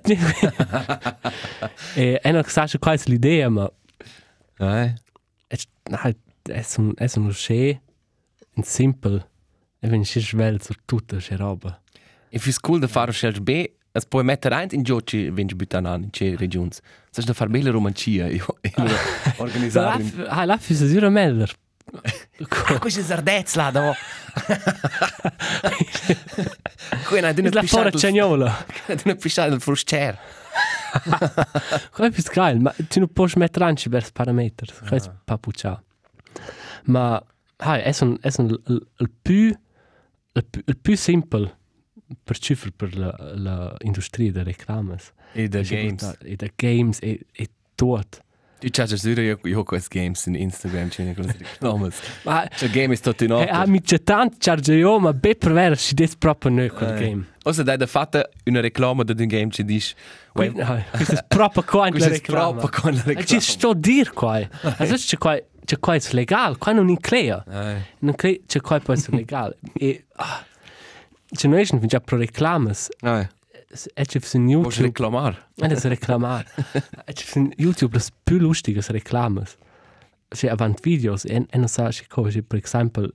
[1.96, 3.72] E è una cosa qua è l'idea, ma
[4.58, 4.94] Ai.
[5.48, 5.56] è
[5.94, 7.82] è è un è un schee,
[8.56, 9.31] un simple.
[9.84, 11.80] E wenn ich schwel so tutta sche roba.
[12.30, 15.58] E fi cool da fare scels B, es puoi mettere ein in Gioci, wenn ich
[15.58, 16.82] bitte an in ce regions.
[17.12, 18.46] Sas da far belle romancia, io
[19.38, 20.04] organizzare.
[20.28, 21.52] Ah, la fi sicuro meller.
[22.68, 23.94] Ah, questo è Zardez là, da.
[27.08, 28.66] Qui è È la fora cegnola.
[29.04, 30.18] una pisciata del fruscer.
[31.92, 34.72] Qua è geil, ma tu non puoi mettere anche per parametri.
[34.88, 35.84] Qua è papuccia.
[36.86, 37.22] Ma,
[37.58, 39.60] hai, è un, è un, il, il più, il più,
[40.34, 41.58] il più simple
[42.24, 44.98] per cifre per la, la industria delle reclame.
[45.34, 45.60] E the
[46.24, 48.22] E da games e, e tot.
[48.60, 52.00] Tu c'hai già io io quest games in Instagram, c'è ne cose reclames.
[52.24, 55.36] Ma, C'è game è tutto in e a mi c'è tanto charge io, ma be
[55.36, 57.00] per vero, si des proprio noi quel Eh.
[57.00, 57.26] game.
[57.44, 59.96] Ossa dai da fatta una reclama da un game ci.
[60.32, 62.60] Qui- ah, Questo è proprio in la Questo è reclama.
[62.60, 63.42] proprio con la E ci reclama.
[63.42, 64.36] sto a dire qua.
[64.62, 67.44] Adesso c'è qua, c'è qua è legale, qua non inclea.
[67.48, 67.82] Ai.
[68.00, 69.58] Non cre- c'è qua può essere legale.
[69.74, 70.46] e ah,
[71.30, 72.90] c'è noi non già pro reclames.
[73.02, 73.28] Ai.
[73.94, 74.82] E su Vuoi YouTube.
[74.82, 75.50] reclamare?
[75.56, 76.46] E das reclamar.
[77.06, 79.56] E c'è su YouTube das più lustiges reclames.
[80.28, 83.14] C'è avant videos e, e non sa c'è cosa, per esempio,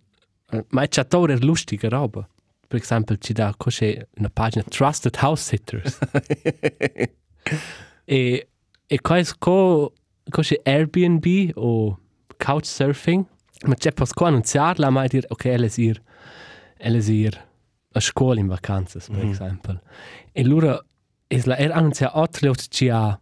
[0.50, 2.26] eh, ma c'è tore lustige roba.
[2.68, 5.98] Per esempio, ci dà cos'è una pagina Trusted House Sitters.
[8.04, 8.48] e,
[8.86, 9.92] e qua è co,
[10.28, 12.00] cos'è Airbnb o
[12.36, 13.24] Couchsurfing.
[13.66, 16.02] Ma c'è poi qua annunziarla, ma dire, ok, elle è ir,
[16.76, 17.44] elle è ir
[17.92, 19.30] a scuola in vacanze, per Mhm.
[19.30, 19.80] esempio.
[20.32, 20.78] E allora,
[21.28, 23.18] es la er annunzia altri lot ci ha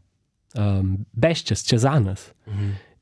[0.56, 2.32] um, besties, ci sanas.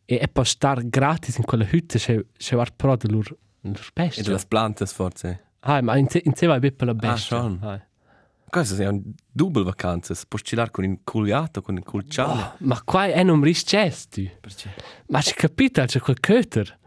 [0.05, 3.27] E è per star gratis in quella hütte, c'è c'è var pro de lur
[3.63, 4.23] lur E bestie.
[4.23, 5.41] delle plantes forse.
[5.61, 7.39] Ah, ma in se in se vai per la bestia.
[7.39, 7.59] schon.
[7.63, 7.81] Ah.
[8.53, 12.43] Questo è un double vacanze, puoi stilare con il culiato, con il culciale.
[12.43, 14.31] Oh, ma qua è non riscesti.
[14.39, 14.75] Perché?
[15.07, 16.79] Ma c'è capito, c'è quel köter.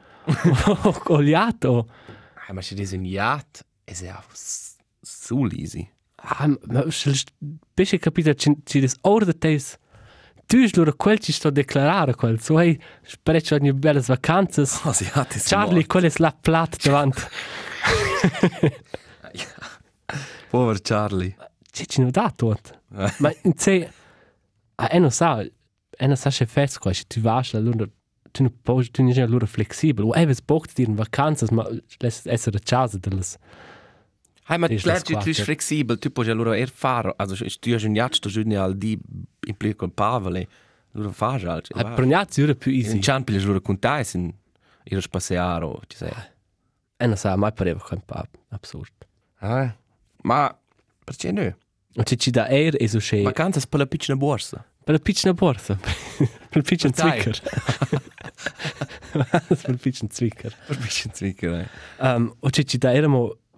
[1.08, 1.90] Oliato.
[2.48, 3.66] Ah, ma c'è un yacht.
[3.84, 5.90] Es ist auch s- so easy.
[6.18, 6.86] Ah, ma
[7.74, 9.78] pesce capito ci ci des ora de tes
[10.46, 14.92] tu is loro quel ci sto declarare quel so hey spreccio ogni belle vacanze Oh,
[14.94, 17.28] sie hat es Charlie quel es la plat davant
[20.50, 21.36] Pover Charlie.
[21.86, 22.80] Ci no da tot
[23.20, 23.90] ma se
[24.78, 25.44] a eno sa
[26.00, 27.86] eno sa che fest qua tu vas la luna
[28.32, 31.64] tu no pos tu nicht lura flexibel o eves bocht dir in vacanze ma
[32.00, 33.38] lässt essere casa delles
[34.48, 35.24] Hai, ma tu tu quattro.
[35.24, 38.76] bist flexibel, tu puoi allora er fare, also tu hai un jazz, tu hai al
[38.78, 38.96] di
[39.48, 40.48] implica col pavole,
[40.94, 41.70] allora fai halt.
[41.74, 44.32] a prognazzi ora più easy In Champ is allora contai sin
[44.84, 46.14] ir spaseare o ci sei.
[46.98, 48.94] eno sa mai pareva kein pa absurd
[49.40, 49.76] Ah,
[50.24, 50.56] ma
[51.04, 51.56] perché no?
[51.98, 54.66] O ci da air e so che Vacanze per la piccola borsa.
[54.84, 55.80] Per la piccina borsa.
[56.52, 56.92] Dai.
[56.94, 57.42] zwicker.
[59.48, 60.56] per il piccino zwicker.
[60.68, 61.68] Per bisschen zwicker, eh.
[61.98, 62.92] Um, o ci da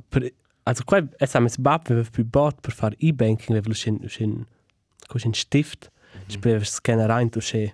[0.09, 0.31] per
[0.63, 4.45] also qua è sa mes bab wir più bot per far e-banking wir schön schön
[5.07, 5.91] così stift.
[6.27, 7.73] Ich bin scanner rein tu che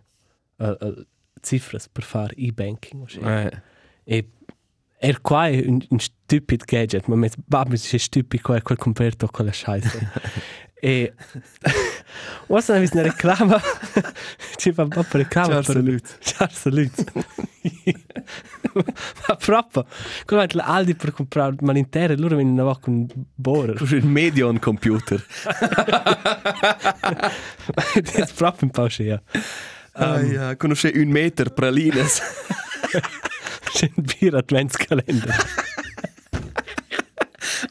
[0.60, 1.06] uh, uh,
[1.42, 3.20] cifras per far e-banking o che.
[3.20, 3.62] Eh.
[4.06, 4.26] E
[5.00, 6.00] er qua un
[6.34, 10.12] stupid gadget, ma mes bab mi dice stupid qua quel comperto con la scheiße.
[10.82, 11.14] e
[12.48, 13.62] was na vis na reclama.
[14.58, 16.18] Ci fa un po' reclama Ciao, salut.
[16.22, 17.12] Ciao, salut.
[19.28, 19.86] Ma proprio,
[20.26, 23.76] come la Aldi per comprare ma l'intero, loro vengono con un borer.
[23.76, 25.24] Du ein Medion Computer.
[27.96, 29.22] Das ist proprio un po' schia.
[29.94, 32.20] Ah ja, conosce un meter pralines.
[33.74, 35.63] C'è un bir adventskalender.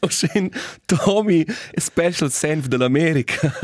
[0.03, 0.51] O schön
[0.87, 1.45] Tommy
[1.79, 3.51] Special Senf dell'America.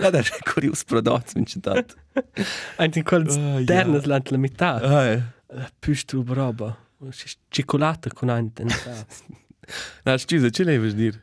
[0.00, 1.84] Ja, das ist ein kurios Prodott, wenn ich das.
[2.78, 3.66] Ein in quel Ah, ja.
[3.66, 4.70] ternes lant la metà.
[4.80, 5.22] Ah, ja.
[5.80, 6.76] Più stu roba.
[7.50, 8.68] Cicolata con ein den.
[10.04, 11.20] Na, scusa, ce leves dir?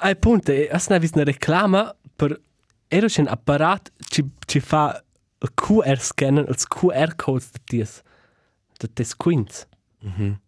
[0.00, 2.40] Ai punto, as na vis na reclama per
[2.88, 5.02] ero c'è un apparat ci ci fa
[5.54, 8.02] QR scanner, il QR codes de ties.
[8.80, 9.66] De tes quints.
[10.02, 10.38] Mhm.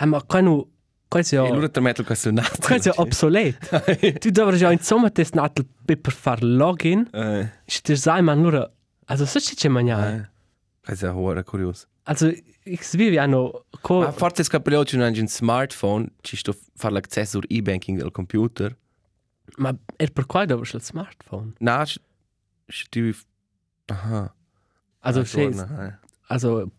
[0.00, 0.68] Hai ma quando
[1.08, 2.58] quasi E ja allora ti metto questo nato.
[2.60, 3.56] quasi obsolet.
[4.20, 7.08] Tu dovresti ja insomma tes natel per far login.
[7.12, 8.70] Eh, Ist dir sei man nur
[9.06, 10.14] also so c'è mangiare.
[10.16, 10.28] eh.
[10.84, 11.86] Das ist ja ora kurios.
[12.04, 12.28] Also
[12.64, 17.98] ich vivi hanno co Ma forse scapello c'è un smartphone, ci sto fare l'accesso e-banking
[17.98, 18.76] del computer.
[19.56, 21.52] ma er per qua dovresti il smartphone.
[21.58, 21.84] Na,
[22.66, 23.12] stu
[23.86, 24.34] Aha.
[25.00, 25.98] Also Ah, c'è torna, eh.
[26.28, 26.70] also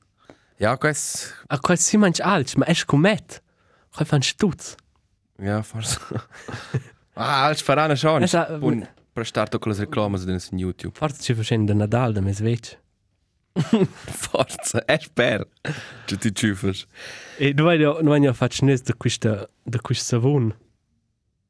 [0.57, 3.41] Ja, questo a quel si manch alt, ma es commet.
[3.99, 4.77] Quel fan stutz.
[5.43, 5.99] Ja, forse.
[7.15, 8.23] als farà una chance.
[8.23, 10.95] Esa- Buon, per stare con le reclame su YouTube.
[10.97, 12.79] Forse ci facendo Nadal da mes vec.
[13.51, 15.45] Forza, è per.
[16.05, 16.85] Ci ti ciufas.
[17.39, 20.55] E noi noi noi faccio nes da questa da questo savon.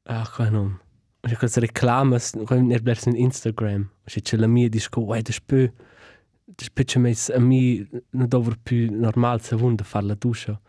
[0.06, 0.80] Ah, qua non.
[1.28, 3.90] Ich kann Reklames, wenn er bleibt in Instagram.
[4.06, 5.70] Ich c'è la mia disco, uai, das spö.
[6.46, 10.60] Das spö c'è mes a mi non dover più normal savon da fare la duscia.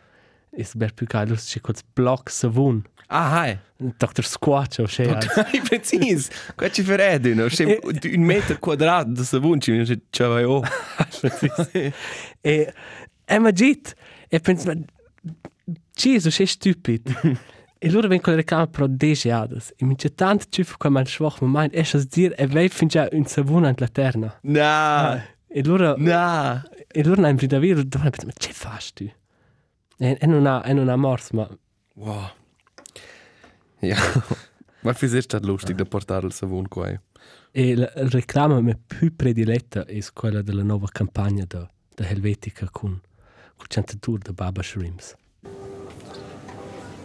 [0.58, 2.84] E se ber più geil, c'è quel block savon.
[3.08, 3.58] Ah, hi.
[3.78, 4.24] Dr.
[4.24, 5.06] Squatch o c'è.
[5.08, 6.30] Hai precis.
[6.56, 7.46] Qua ci feredi, no?
[7.48, 10.62] C'è un metro quadrato da savunci, non c'è vai oh.
[12.42, 12.74] E
[13.24, 13.96] è magit.
[14.28, 14.80] E penso, ma
[15.94, 17.40] Gesù, sei stupid.
[17.78, 19.74] e loro vengono con le reclame pro degeadas.
[19.78, 22.88] E mi c'è tanto ciuffo come al schwach moment, è a dire, e vai fin
[22.88, 24.38] già un savone an laterna.
[24.42, 25.24] Na.
[25.48, 26.64] E loro, Na.
[26.88, 29.12] e loro hanno da vero, dove hanno ma che fai tu?
[30.04, 31.48] E, e non ha, e non ha morso, ma
[31.96, 32.30] Wow.
[33.82, 33.98] Ja.
[34.82, 37.00] Ma für sich ist lustig, da portare il savun qua.
[37.54, 42.68] e la, la reclama me più prediletta è quella della nuova campagna da, da Helvetica
[42.72, 43.00] con,
[43.58, 45.16] con cantatur da Baba Shrimps.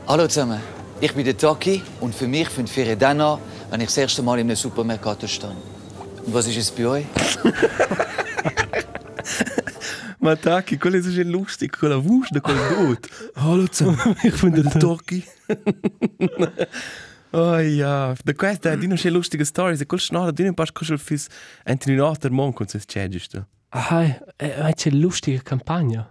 [0.07, 0.61] Hallo zusammen,
[1.01, 4.23] ich bin der Taki und für mich sind Ferien dann an, wenn ich das erste
[4.23, 5.55] Mal in einem Supermercado stehe.
[6.25, 7.07] Und was ist es bei euch?
[10.27, 13.31] Ma tacchi, quello è so lustig, quella da quel dot.
[13.35, 15.25] Hallo zusammen, ich bin der Tocchi.
[17.31, 20.99] Oh ja, da questa è una lustige storia, se quel schnarr di un pas cosel
[20.99, 21.29] fis
[21.95, 23.47] Notter mon con se c'egisto.
[23.69, 26.09] Ah, è c'è lustige campagna.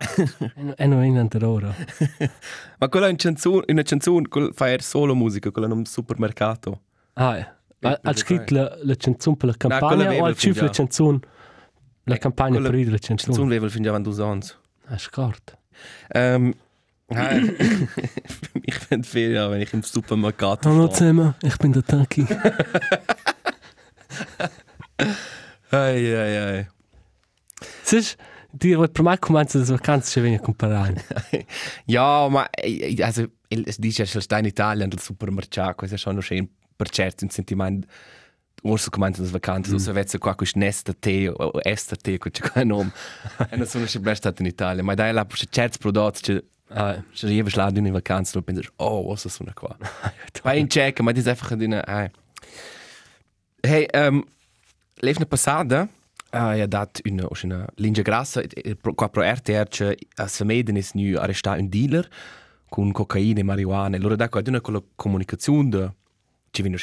[0.77, 1.75] e non in ora.
[2.79, 6.83] Ma quella è una canzone, una canzone, fa er solo musica, quella in un supermercato.
[7.15, 7.47] Ah, eh.
[8.01, 11.19] ha, scritto la, la canzone per la campagna o ha scritto la canzone?
[12.07, 13.17] La Eh, campagna quella per la La canzone.
[13.17, 14.45] canzone aveva fin già vanno due anni.
[14.87, 15.57] Ah, scorda.
[16.13, 16.53] Ähm,
[18.63, 20.89] ich finde Ferien, wenn ich im Supermarkt Hallo stehe.
[21.11, 22.25] zusammen, ich bin der Taki.
[25.71, 26.67] Ei, ei, ei.
[27.83, 28.17] Siehst
[28.57, 31.03] Dir vuoi per mai comincia le vacanze ci vieni a comprare.
[31.85, 35.99] Ja, ma eh, also, il- es dice che sta in Italia nel supermercato, questo è
[35.99, 37.85] schon schön per certo un sentimento
[38.67, 39.77] Orso comincia le vacanze, mm.
[39.77, 42.91] so vezza qua questo nesta te o o esta te, questo c'è un nome.
[43.49, 46.99] E non sono sempre stato in Italia, ma dai là per certi prodotti che Ah,
[47.13, 49.77] se io vedo in vacanze, non pensi, oh, was ist so qua.
[50.41, 52.09] Vai in check, ma das einfach in ah.
[53.61, 54.25] Hey, ähm
[55.01, 55.87] l'evne passada
[56.31, 58.41] ha ja dat una una linea grassa
[58.95, 62.07] qua pro RTR che a Sameden is nu arresta un dealer
[62.69, 63.97] con cocaina e marijuana.
[63.97, 65.93] Allora da qua d'una la comunicazione de
[66.51, 66.77] ci vino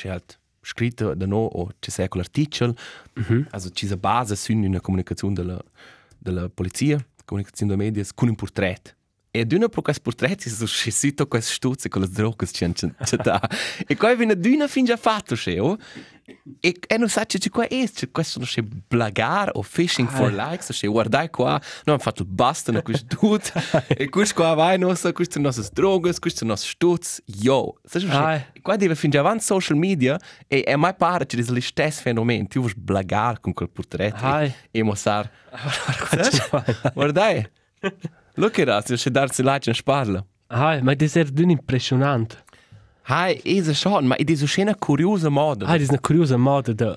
[0.62, 2.74] scritto da no o ci sei con l'articolo.
[3.50, 5.62] Also ci sa base su una comunicazione della
[6.22, 8.96] della polizia, comunicazione dei media con un portrait.
[9.34, 13.16] E d'una pro quest portrait si so scesito quest stuzze con le droghe c'è c'è
[13.16, 13.40] da.
[13.86, 15.78] E qua viene d'una fin già fatto che oh.
[16.60, 20.32] E, e non sa che qua è, c'è questo non c'è blagar o fishing for
[20.32, 21.50] likes, c'è guardai qua,
[21.84, 23.50] non hanno fatto basta, non questo tutto,
[23.88, 27.74] e questo qua vai, non so, questo sono nostre droghe, questo sono nostri stutz, yo.
[27.84, 28.44] Sai Ah.
[28.52, 31.60] che qua deve fin già avanti social media, e è mai pare che è lo
[31.60, 34.42] stesso fenomeno, tu vuoi blagar con quel portrait Ah.
[34.44, 35.30] e, e mostrare.
[36.94, 37.46] Guardai,
[38.34, 40.24] look at us, c'è darsi là, c'è sparla.
[40.48, 42.41] ah, ma das è d'un impressionante.
[43.04, 45.66] Hai, è schon, ma è di una curiosa moda.
[45.66, 46.96] Ah, das ist eine kuriose Mode da.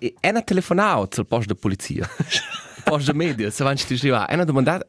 [0.00, 2.08] E hanno telefonato al posto della polizia.
[2.08, 4.86] al posto dei media, se vanno a dire, hanno domandato,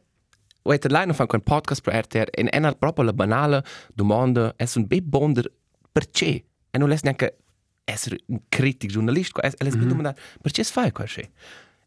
[0.62, 4.66] Wait, lei non fa un podcast per RTR e hanno proprio la banale domanda, è
[4.74, 5.50] un bel bonder
[5.90, 6.44] perché?
[6.70, 7.38] E non lei neanche
[7.84, 9.86] essere un critico giornalista, e lei mm -hmm.
[9.86, 11.20] domandato, perché si fa questo?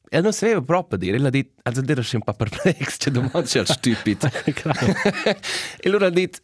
[0.10, 3.12] E non sapeva proprio dire, lei ha detto, also dire è un po' perplex, c'è
[3.12, 4.28] domanda c'è stupido.
[4.44, 6.40] e allora ha detto,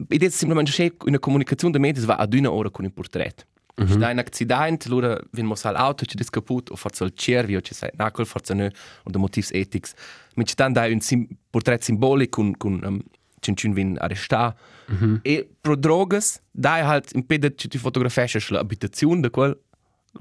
[0.00, 3.46] ha detto semplicemente che una comunicazione dei media va ad una ora con un portrait.
[3.80, 3.98] Mm -hmm.
[3.98, 7.90] C'è un accidente, allora viene l'auto, c'è discaput, o forse il cervi, o c'è sai,
[7.94, 8.64] nacol, forse no,
[9.04, 9.92] o da motivi etici.
[10.34, 13.00] Ma c'è tanto un sim portrait simbolico con, con um,
[13.40, 14.58] cincin vin arrestato.
[14.92, 15.18] Mm -hmm.
[15.22, 19.56] E pro drogas, dai halt impede che tu fotografisci l'abitazione di quel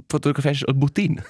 [0.08, 1.22] fotografisci il butin.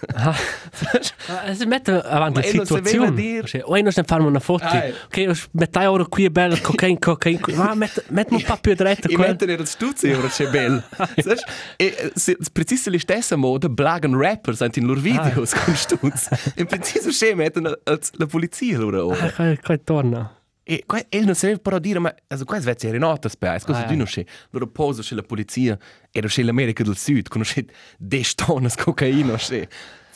[1.48, 3.13] Es mette avanti Ma la e situazione.
[3.13, 4.65] dir- Cioè, oi non farmi una foto.
[4.65, 7.39] Ok, metti ora qui è bello, cocaine, cocaine.
[7.56, 9.30] Ma met, metti un po' più dritto E quel.
[9.30, 10.84] mettere il stuzzi, ora c'è bello.
[11.17, 11.38] Sai?
[11.78, 16.30] E se, precisa la stessa moda, blagan rappers anche in loro videos con stuzzi.
[16.56, 19.26] In preciso c'è mettono la polizia loro ora.
[19.26, 20.34] Ah, qua, qua torna.
[20.69, 23.79] E qua, e non sapeva però dire, ma also, qua Svezia era nota, spes, cosa
[23.79, 23.97] Ah, tu ja.
[23.97, 24.23] non c'è?
[24.51, 25.75] Loro posa c'è la polizia,
[26.12, 27.65] era c'è l'America del Sud, conosce
[27.97, 29.67] 10 tonne cocaina, c'è.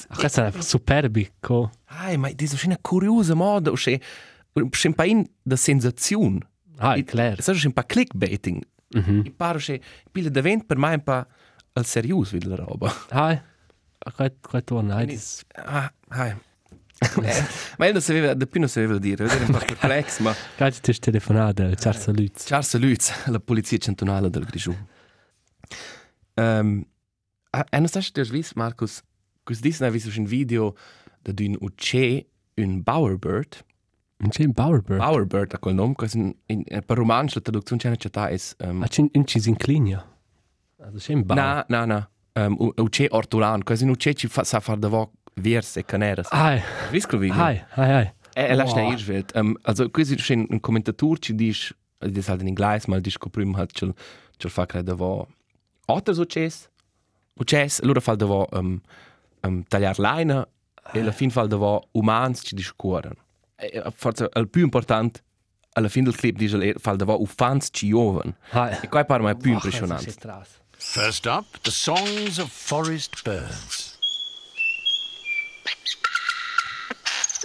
[0.09, 1.31] Ah, Questa è superbi.
[1.39, 1.71] Co.
[1.85, 3.99] Ai, ma das ist eine kuriose moda, c'è
[4.53, 6.39] un po' da sensazione.
[6.77, 7.41] Ah, è chiaro.
[7.41, 8.61] C'è un po' clickbaiting.
[8.95, 9.21] Mm-hmm.
[9.25, 9.79] E pare c'è,
[10.11, 11.25] pile da vent per me un po'
[11.73, 12.93] al serius vid la roba.
[13.09, 13.41] Ah,
[14.13, 14.97] qua, qua torna.
[14.97, 16.35] Ah, das- Ah, ai.
[17.77, 20.33] ma io non sapeva, da più non sapeva dire, era un po' perplex, ma...
[20.55, 22.43] Qua ti è telefonata, ciao saluti.
[22.45, 24.75] Charles Lutz, la polizia centrale del Grigiù.
[26.35, 26.85] Um,
[27.69, 29.01] e non sai se tu visto, Marcus,
[29.43, 30.75] cos dis ne visto un video
[31.21, 33.63] da d'un ucce un bowerbird.
[34.17, 34.99] Non c'è un Bowerbird.
[34.99, 38.81] Bowerbird a quel nome, cos in, in, per romanzo la traduzione c'è città is um,
[38.81, 39.99] Ah, c'è un ci si inclinia.
[40.79, 41.41] Also c'è un Bauer.
[41.41, 42.09] na na na
[42.45, 45.83] um, u- ucce ortolan, cos in ucce ci fa sa far da vo vers e
[45.83, 46.27] caneras.
[46.31, 46.59] Ah,
[46.91, 47.41] Visto video?
[47.41, 48.13] ah, ah, ah.
[48.35, 48.85] E, e lascia Wow.
[48.85, 48.93] wow.
[48.93, 53.17] ir um, also così c'è un commentator ci dice, das halt in inglese, ma dice
[53.19, 53.87] che prima halt c'è
[54.37, 55.27] c'è fa credo vo
[55.85, 56.69] altre ucces,
[57.39, 58.81] ucces, allora fa da vo um,
[59.41, 60.47] um, tagliar leina
[60.91, 63.13] e alla fin fa da vo umans ci discuoren.
[63.55, 65.21] E, e, forse il più importante
[65.73, 68.35] alla fin del clip dice le- fa da vo ufans ci joven.
[68.81, 70.11] E qua parla è più impressionante.
[70.77, 73.82] First up, the songs of forest birds.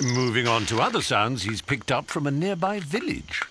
[0.02, 3.42] Moving on to other sounds he's picked up from a nearby village,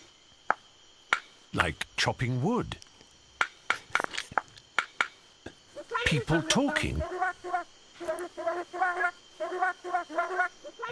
[1.54, 2.78] like chopping wood,
[6.06, 7.04] people talking,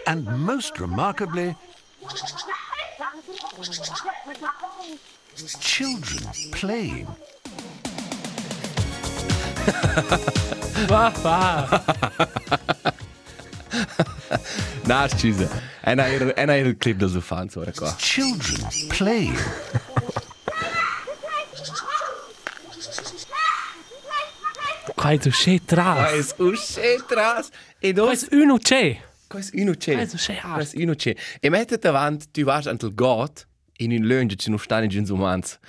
[0.05, 1.55] and most remarkably,
[5.61, 7.07] children playing.
[10.87, 12.59] Va, va.
[14.87, 15.49] Na, scusa.
[15.83, 17.95] E na era e na era il clip dels ufans ora qua.
[17.97, 19.37] Children playing.
[24.95, 26.11] Qua tu c'è tras.
[26.13, 29.01] Es usce tras e Qua dos è uno c'è.
[29.27, 29.95] Quais uno c'è.
[29.95, 30.53] Also, c'è hart.
[30.53, 31.15] Quais uno c'è.
[31.39, 35.05] E mette davanti, tu vas ant il got in un lunge ci non stanno in
[35.05, 35.59] sumans.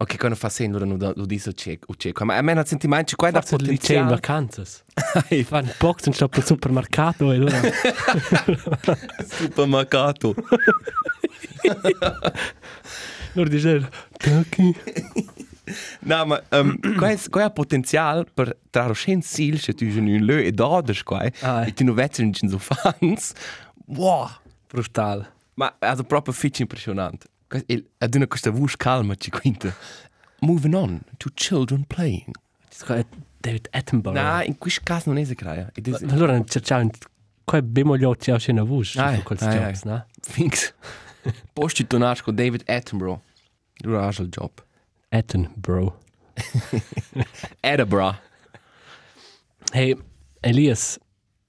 [0.00, 2.24] Ok, quando fa senso non lo dice cieco, cieco.
[2.24, 4.14] Ma a me non sentimento qua da Forse il liceo in potenziale.
[4.14, 5.44] vacanze.
[5.44, 7.60] Fanno un po' che sto al supermercato e allora...
[9.26, 10.34] Supermercato.
[13.34, 13.88] Allora dice...
[14.16, 14.74] Turkey.
[16.00, 20.06] No, ma um, qua è qua è potenziale per trarre scen sil se tu in
[20.06, 21.28] un lö e d'orders qua.
[21.40, 21.68] Ah, eh.
[21.68, 23.32] E tu non vedi in so fans.
[23.86, 24.30] Wow.
[24.66, 25.30] Brutal.
[25.54, 27.26] Ma also proprio fitch impressionante.
[27.48, 29.74] Ad una questa voce calma ci quinta.
[30.40, 32.34] Moving on to children playing.
[32.66, 33.06] Questo è
[33.38, 34.20] David Attenborough.
[34.20, 35.70] No, in questo caso non è crea.
[35.74, 36.90] It is Allora cerchiamo...
[37.44, 39.00] Qua abbiamo gli occhi a scena voce.
[39.00, 39.90] Ah, con quels ah, jobs, ah.
[39.90, 40.06] no?
[40.20, 40.74] Finks.
[41.52, 43.20] Posti tornare con David Attenborough.
[43.78, 44.50] Du hast il job.
[45.08, 45.96] Attenborough.
[47.60, 48.18] Edinburgh.
[49.72, 49.96] Hey,
[50.40, 50.98] Elias,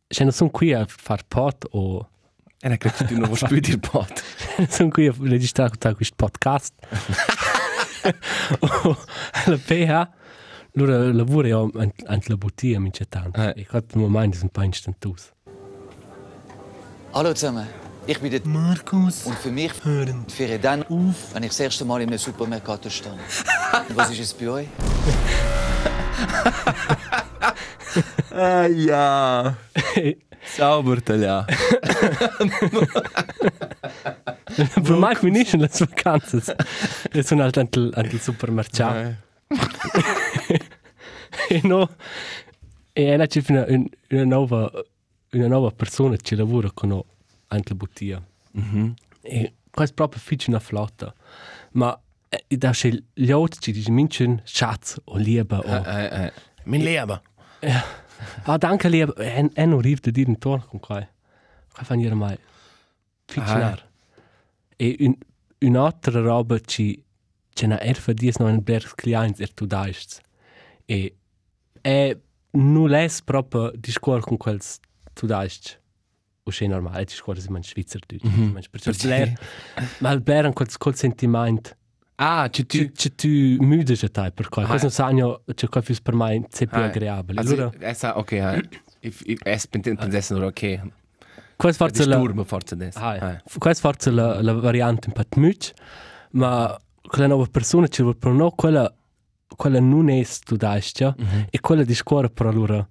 [0.07, 2.07] se non sono qui a far pot o...
[2.61, 4.21] E non credo che tu non vuoi più dire pot.
[4.67, 6.73] sono qui a registrare questo podcast.
[9.31, 10.09] alla PH,
[10.75, 11.71] allora lavoro io
[12.05, 13.55] anche la bottiglia mi c'è tanto.
[13.55, 15.31] E quando mi mandi sono un po' instantus.
[17.11, 17.65] Hallo zusammen,
[18.07, 19.23] ich bin der Markus.
[19.25, 23.19] und für mich wäre dann, wenn ich das erste Mal in einem Supermercado stand.
[23.87, 24.67] Und was ist es bei euch?
[28.31, 29.55] Ah ja.
[30.43, 31.53] Sauber tagliato.
[34.81, 36.55] Per me finiscono le vacanze.
[37.11, 39.15] E sono anche anche il supermercato.
[41.47, 41.89] E no...
[42.93, 44.71] E è c'è una, un- una nuova...
[45.31, 46.99] Una nuova persona che lavora con
[47.47, 48.23] anche la bottiglia.
[49.21, 51.13] E questo è proprio fice una flotta.
[51.73, 55.85] Ma eh, da c'è gli altri ci dicono minchen schatz o lieba o...
[55.85, 56.33] Eh, eh.
[56.63, 57.21] Min leva.
[58.43, 59.13] Ah, danke lieba.
[59.13, 61.07] E, e non arriva da dire intorno con qua.
[61.73, 62.37] Qua fanno io mai.
[63.25, 63.89] Ficcionare.
[64.75, 65.15] E un,
[65.59, 67.03] un'altra roba ci...
[67.53, 70.21] C'è una erfa dies no un berg clients er tu daist.
[70.85, 71.15] E...
[71.81, 72.21] E...
[72.51, 74.79] Non è proprio discorso con quels
[75.13, 75.79] tu daist.
[76.43, 78.25] O c'è normale, discorso si man Schweizerdeutsch.
[78.25, 78.69] Mm -hmm.
[78.69, 79.33] Perciò bler...
[79.99, 80.95] Ma il bler quel, quel
[82.21, 82.77] Ah, ci tu...
[82.77, 84.63] Tu, tu, tu müde je tai per qua.
[84.63, 86.13] Ah, Questo sagno c'è qua più per
[86.67, 87.39] più Ah, agreabile.
[87.39, 88.31] Also, Allora, esa, ok.
[89.01, 90.81] If, if, es pensessen oder ok.
[91.55, 92.95] questo forse la Disturbo forse des.
[92.97, 93.19] Ah, Eh.
[93.19, 93.41] ja.
[93.57, 95.67] Questo forse la la variante un po' müde,
[96.31, 98.93] ma quella nuova persona ci vuole però no quella
[99.55, 101.45] quella non è studiata Mhm.
[101.49, 102.85] e quella di scuola per allora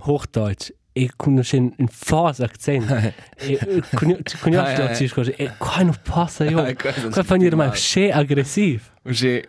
[0.00, 2.94] Hochdeutsch e conosce un falso accento
[3.36, 3.58] e
[3.94, 4.94] conosce Ah, ja, ja.
[4.94, 6.62] ci scuola e qua non passa io
[7.10, 8.90] qua fa dire mai sche aggressiv?
[9.04, 9.48] Že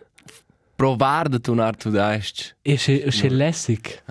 [0.76, 2.56] provar da tunar tu daist.
[2.64, 4.02] e sche sche lässig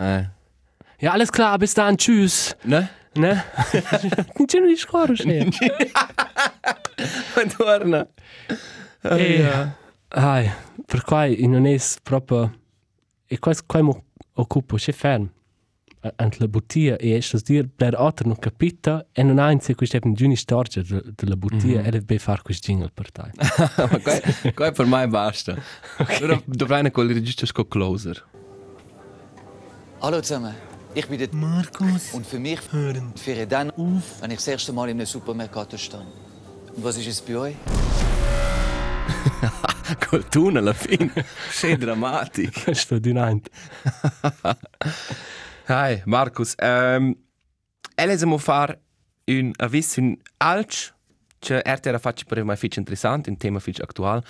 [1.00, 2.88] ja alles klar bis dann tschüss Ne?
[3.16, 3.44] ne
[4.36, 5.48] non c'è di scuola sche
[7.56, 8.06] Torna.
[9.02, 9.44] E,
[10.08, 10.50] ai,
[10.86, 12.50] per cui non è proprio...
[13.26, 13.92] E questo qua mi
[14.34, 15.28] occupo, c'è fermo.
[16.16, 19.74] Ant la bottiglia e es dir per altro non capita e non ha in sé
[19.74, 20.82] questa giuni storia
[21.16, 23.30] della bottiglia e deve fare questo jingle per te.
[23.32, 24.20] Ma qua,
[24.54, 25.56] qua per me basta.
[25.96, 26.42] Okay.
[26.44, 28.22] Dovrai ne col registro sco closer.
[30.00, 30.54] Hallo zusammen,
[30.92, 32.12] ich bin der Markus.
[32.12, 36.06] und für mich wäre dann, wenn ich das erste Mal in einem Supermercado stand.
[36.76, 37.54] Und was ist es bei euch?
[40.10, 41.10] Col tunnel alla fine.
[41.50, 42.74] Sei drammatico.
[42.74, 43.50] Sto di niente.
[45.66, 46.54] Hi, Markus.
[46.60, 47.16] Um,
[47.96, 48.78] Elesamo far
[49.26, 50.92] un avis un alch
[51.38, 54.22] che RTR faccio per me fitch interessant, un tema fitch attual.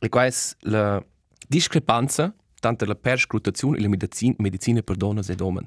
[0.00, 1.02] E qua è la
[1.48, 5.66] discrepanza tanto la perscrutazione e la medicina, medicina per donne e uomini.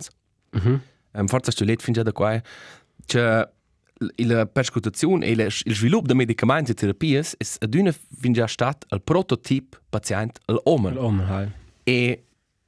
[0.56, 0.80] Mm -hmm.
[1.12, 2.41] um, forse sto letto fin già da qua
[3.06, 3.50] che
[4.16, 8.88] la perscrutazione e il sviluppo di medicamenti e terapie è ad una fin già stato
[8.89, 10.89] il prototipo paziente all'uomo.
[10.89, 11.52] Oh, hai.
[11.84, 12.25] E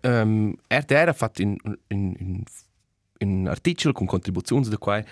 [0.08, 2.43] um, RTR ha fatto un, un, un,
[3.20, 5.03] un articolo con contribuzioni da qua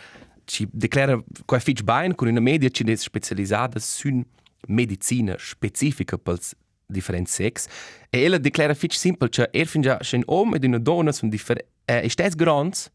[0.45, 4.23] ci declara qua fitch bene con una media cinese specializzata su
[4.67, 6.37] medicina specifica per
[6.85, 7.67] differenti sex
[8.09, 11.31] e ella declara fitch simple cioè er fin già un uomo ed una donna sono
[11.31, 12.91] differenti eh, stes grans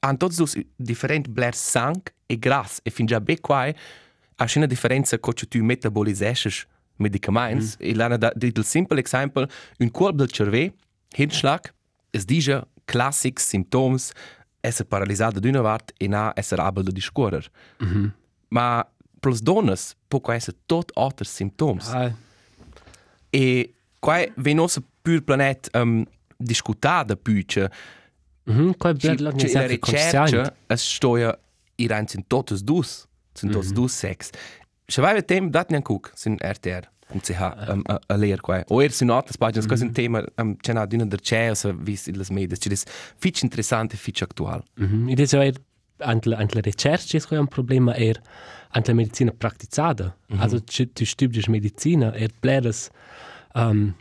[0.00, 3.72] hanno tutti dos differenti bler sang e gras e fin già be qua
[4.36, 7.86] ha una differenza co tu metabolisesces medicaments mm.
[7.86, 9.46] e l'hanno da del simple esempio
[9.78, 10.72] un colpo del cervello
[11.14, 11.72] Hirnschlag,
[12.10, 14.12] es dice classic symptoms
[14.60, 17.48] essere paralisato d'una part e na essere abile di scuorer.
[17.82, 18.10] Mm -hmm.
[18.48, 18.86] Ma
[19.20, 19.74] per le donne
[20.08, 21.88] può essere tot altri symptoms.
[21.88, 22.12] Hai.
[23.30, 26.04] E qua venos pur planet um,
[26.36, 27.70] discutada più che
[28.46, 29.78] Mhm, qua è ci- bello ci- la ricerca
[30.20, 30.54] consciente.
[30.66, 31.38] es stoia
[31.76, 34.30] iran sind totes dus, sind totes dus sex.
[34.86, 36.90] Se vai mit dem dat nyan cook, sind RTR.
[37.20, 37.30] Ch
[37.68, 38.62] um, a, a ler qua.
[38.68, 41.50] O er sin altre pagine, questo è un tema um, c'è una d'una der c'è
[41.50, 42.84] o se vis in les medias, c'è des
[43.16, 44.62] fitch interessante, fitch actual.
[44.76, 45.08] Mhm.
[45.08, 45.60] Ed è er
[45.98, 48.20] anche anche la ricerca è un problema er
[48.72, 50.16] la medicina praticata.
[50.36, 52.90] Also ci tu studi medicina er bleres
[53.54, 53.94] um,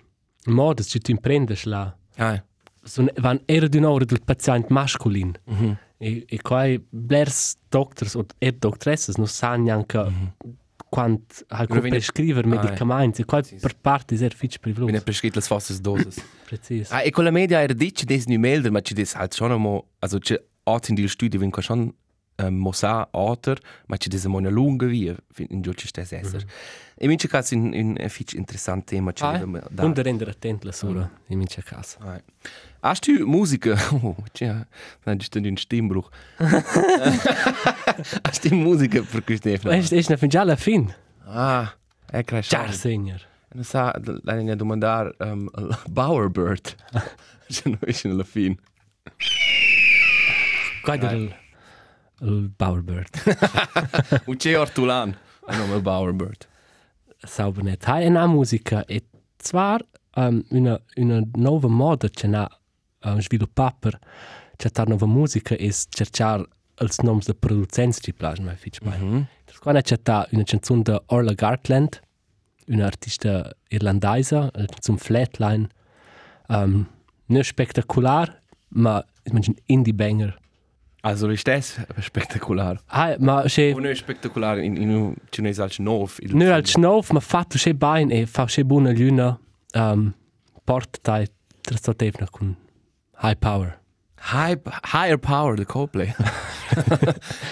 [0.46, 2.44] modes ci tu imprendes la Ah,
[2.84, 5.34] so van era di un'ora del paziente masculin.
[5.98, 9.98] E, e qua blers doctors o er doctresses non sanno neanche
[10.94, 13.22] quant ha Però come viene- prescrivere Ah, medicamenti.
[13.22, 14.94] E qua per parte è fitch wenn privlos.
[14.94, 16.16] er prescrit las fassas doses.
[16.46, 16.92] Precis.
[16.92, 19.52] ah, e con la media er dice des nu melder, ma c'è des halt schon
[19.60, 21.94] mo, also c'è art in die studie wenn schon
[22.42, 25.16] um, mosa alter, ma c'è des mo una lunga via
[25.50, 26.44] in giù c'è stes esser.
[26.96, 29.84] E mince cas in in a fitch interessant tema c'è Ah, ah, da.
[29.84, 31.98] und render attent la sura in mince casa.
[32.02, 32.22] Ah.
[32.84, 33.78] Hast du Musiker?
[33.94, 34.66] Oh, tja,
[35.06, 36.12] das ist dann ein Stimmbruch.
[38.26, 39.64] Hast du Musiker für Christoph?
[39.64, 40.94] Ma è è fin già la fin.
[41.26, 41.74] Ah,
[42.12, 42.62] è cresciuto.
[42.62, 43.22] Già signor.
[43.54, 45.50] Non sa, la linea domandare um,
[45.88, 46.76] Bowerbird.
[47.48, 48.58] Se non è alla fine.
[50.84, 51.34] È il
[52.20, 54.22] il Bowerbird.
[54.26, 55.18] Un c'è Ortulan.
[55.48, 56.48] Un nome Bowerbird.
[57.18, 57.88] Sauber net.
[57.88, 59.04] Hai una musica e
[59.38, 62.50] zwar um, una una nuova moda che na
[63.04, 64.00] um, sviluppa per
[64.58, 66.46] cercare nuova musica e cercare
[66.82, 68.98] els noms de producents di plage mai fitch mai.
[69.00, 69.74] Mm -hmm.
[69.74, 72.02] Ne certa una canzone de Orla Gartland,
[72.68, 75.68] una artista irlandesa, la canzone Flatline.
[76.48, 76.88] Um,
[77.26, 80.38] non spectacular, ma ich mein, ein indie banger.
[81.02, 82.80] Also ist das spektakulär.
[82.88, 86.18] Ah, ma c'è Und nicht spektakulär in in Chinese als Nov.
[86.22, 89.38] Nu al schnauf ma fatto che bain e fa che buona luna
[89.74, 90.14] um,
[90.64, 91.28] porta tai
[91.62, 92.56] trastatevna con
[93.24, 93.80] high power.
[94.20, 96.14] High, higher power, the Coldplay.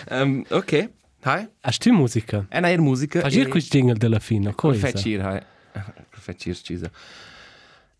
[0.12, 0.90] um, ok,
[1.26, 1.48] hi.
[1.64, 2.46] Hast tu musica?
[2.52, 3.22] E una musica.
[3.22, 4.80] Fas ir quis jingle della fine, cosa?
[4.80, 5.42] Perfettir, hai.
[6.12, 6.90] Perfettir, scisa.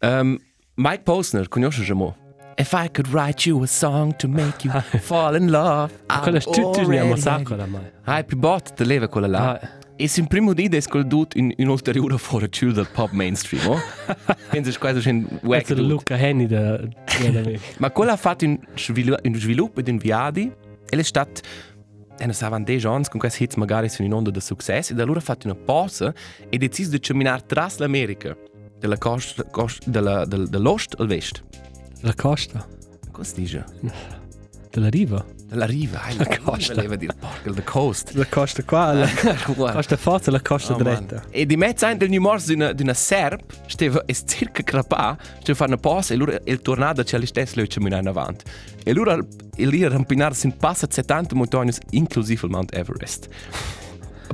[0.02, 0.40] Um,
[0.76, 2.16] Mike Posner, conosci già mo?
[2.58, 6.54] If I could write you a song to make you fall in love, Quella I'm
[6.54, 7.62] tu tu ne already sacco ready.
[7.62, 7.92] la mai.
[8.04, 9.60] Hai più bot te leva quella là.
[9.60, 9.70] Ah.
[10.02, 13.12] E sin primo di des col dut in in ulteriore for a chill del pop
[13.12, 13.80] mainstream, oh?
[14.50, 16.80] Pensi quasi in wack è Luca Henny da.
[17.78, 20.52] Ma quella ha fatto un, un sviluppo ed un viadi
[20.90, 21.42] e è stato
[22.18, 24.96] e non savano dei giorni con questi hits magari sono in onda di successo e
[24.96, 26.12] da allora ha fatto una pausa
[26.50, 28.36] e ha deciso di camminare tras l'America
[28.80, 29.46] della costa,
[29.86, 31.44] dell'ost al vest
[32.02, 32.68] La costa
[33.12, 33.66] come si dice?
[34.72, 35.24] Della riva.
[35.48, 36.74] della riva La costa.
[36.74, 39.10] voleva dire porca the coast La costa qua, la
[39.46, 40.96] costa forza, la costa Oh, man.
[41.06, 41.24] dritta.
[41.30, 44.64] E di mezzo anno del New Morse di una, di una serp, stava è circa
[44.64, 48.46] crapà, stava fare una pausa e allora il tornado c'è l'istess lui camminare in avanti.
[48.84, 49.20] E allora
[49.58, 53.28] lì rampinare in passa 70 montagne, inclusive il Mount Everest.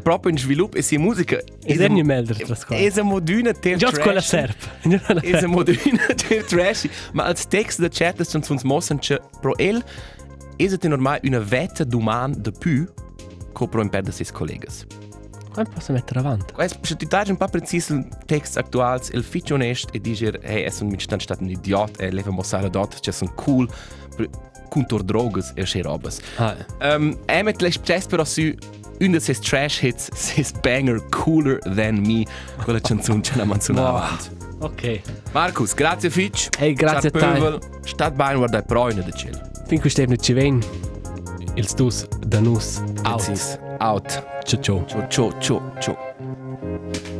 [0.04, 1.40] Proprio in sviluppo e sia musica...
[1.66, 2.76] E se ne melder tras qua.
[2.78, 4.56] È una moduna ter Già con la serp.
[4.84, 6.88] È una moduna ter trashy.
[7.14, 9.00] Ma als text da chat sono uns mossen
[9.42, 9.84] pro el
[10.58, 12.86] è es normal una vetta d'uman de più
[13.54, 14.86] che pro imperda ses collegas.
[15.54, 16.54] Come posso mettere avanti?
[16.54, 20.26] Quais, se tu dai un po' preciso il text attuale, il fitch onest e dici,
[20.42, 23.68] hey, es un mitstand stato un idiot, e leva mossare dort, c'è un cool,
[24.70, 26.20] contor drogas e sche robas.
[26.38, 28.54] Ah, Um, Emmet les chess però su
[29.00, 32.26] un de ses trash hits, ses banger Cooler Than Me,
[32.64, 33.96] quella canzone c'è una manzona Wow.
[33.96, 34.30] avanti.
[34.60, 35.02] ok.
[35.34, 36.50] Marcus, grazie Fitch.
[36.60, 37.18] Hey, grazie a te.
[37.20, 39.40] Pöbel, Stat bein, guarda, proine de chill.
[39.68, 40.62] Fin che stevne ci ven.
[41.56, 43.60] Il stus da nus out.
[43.80, 44.24] Out.
[44.46, 44.86] Ciao ciao.
[44.86, 47.17] Ciao, ciao, ciao, ciao.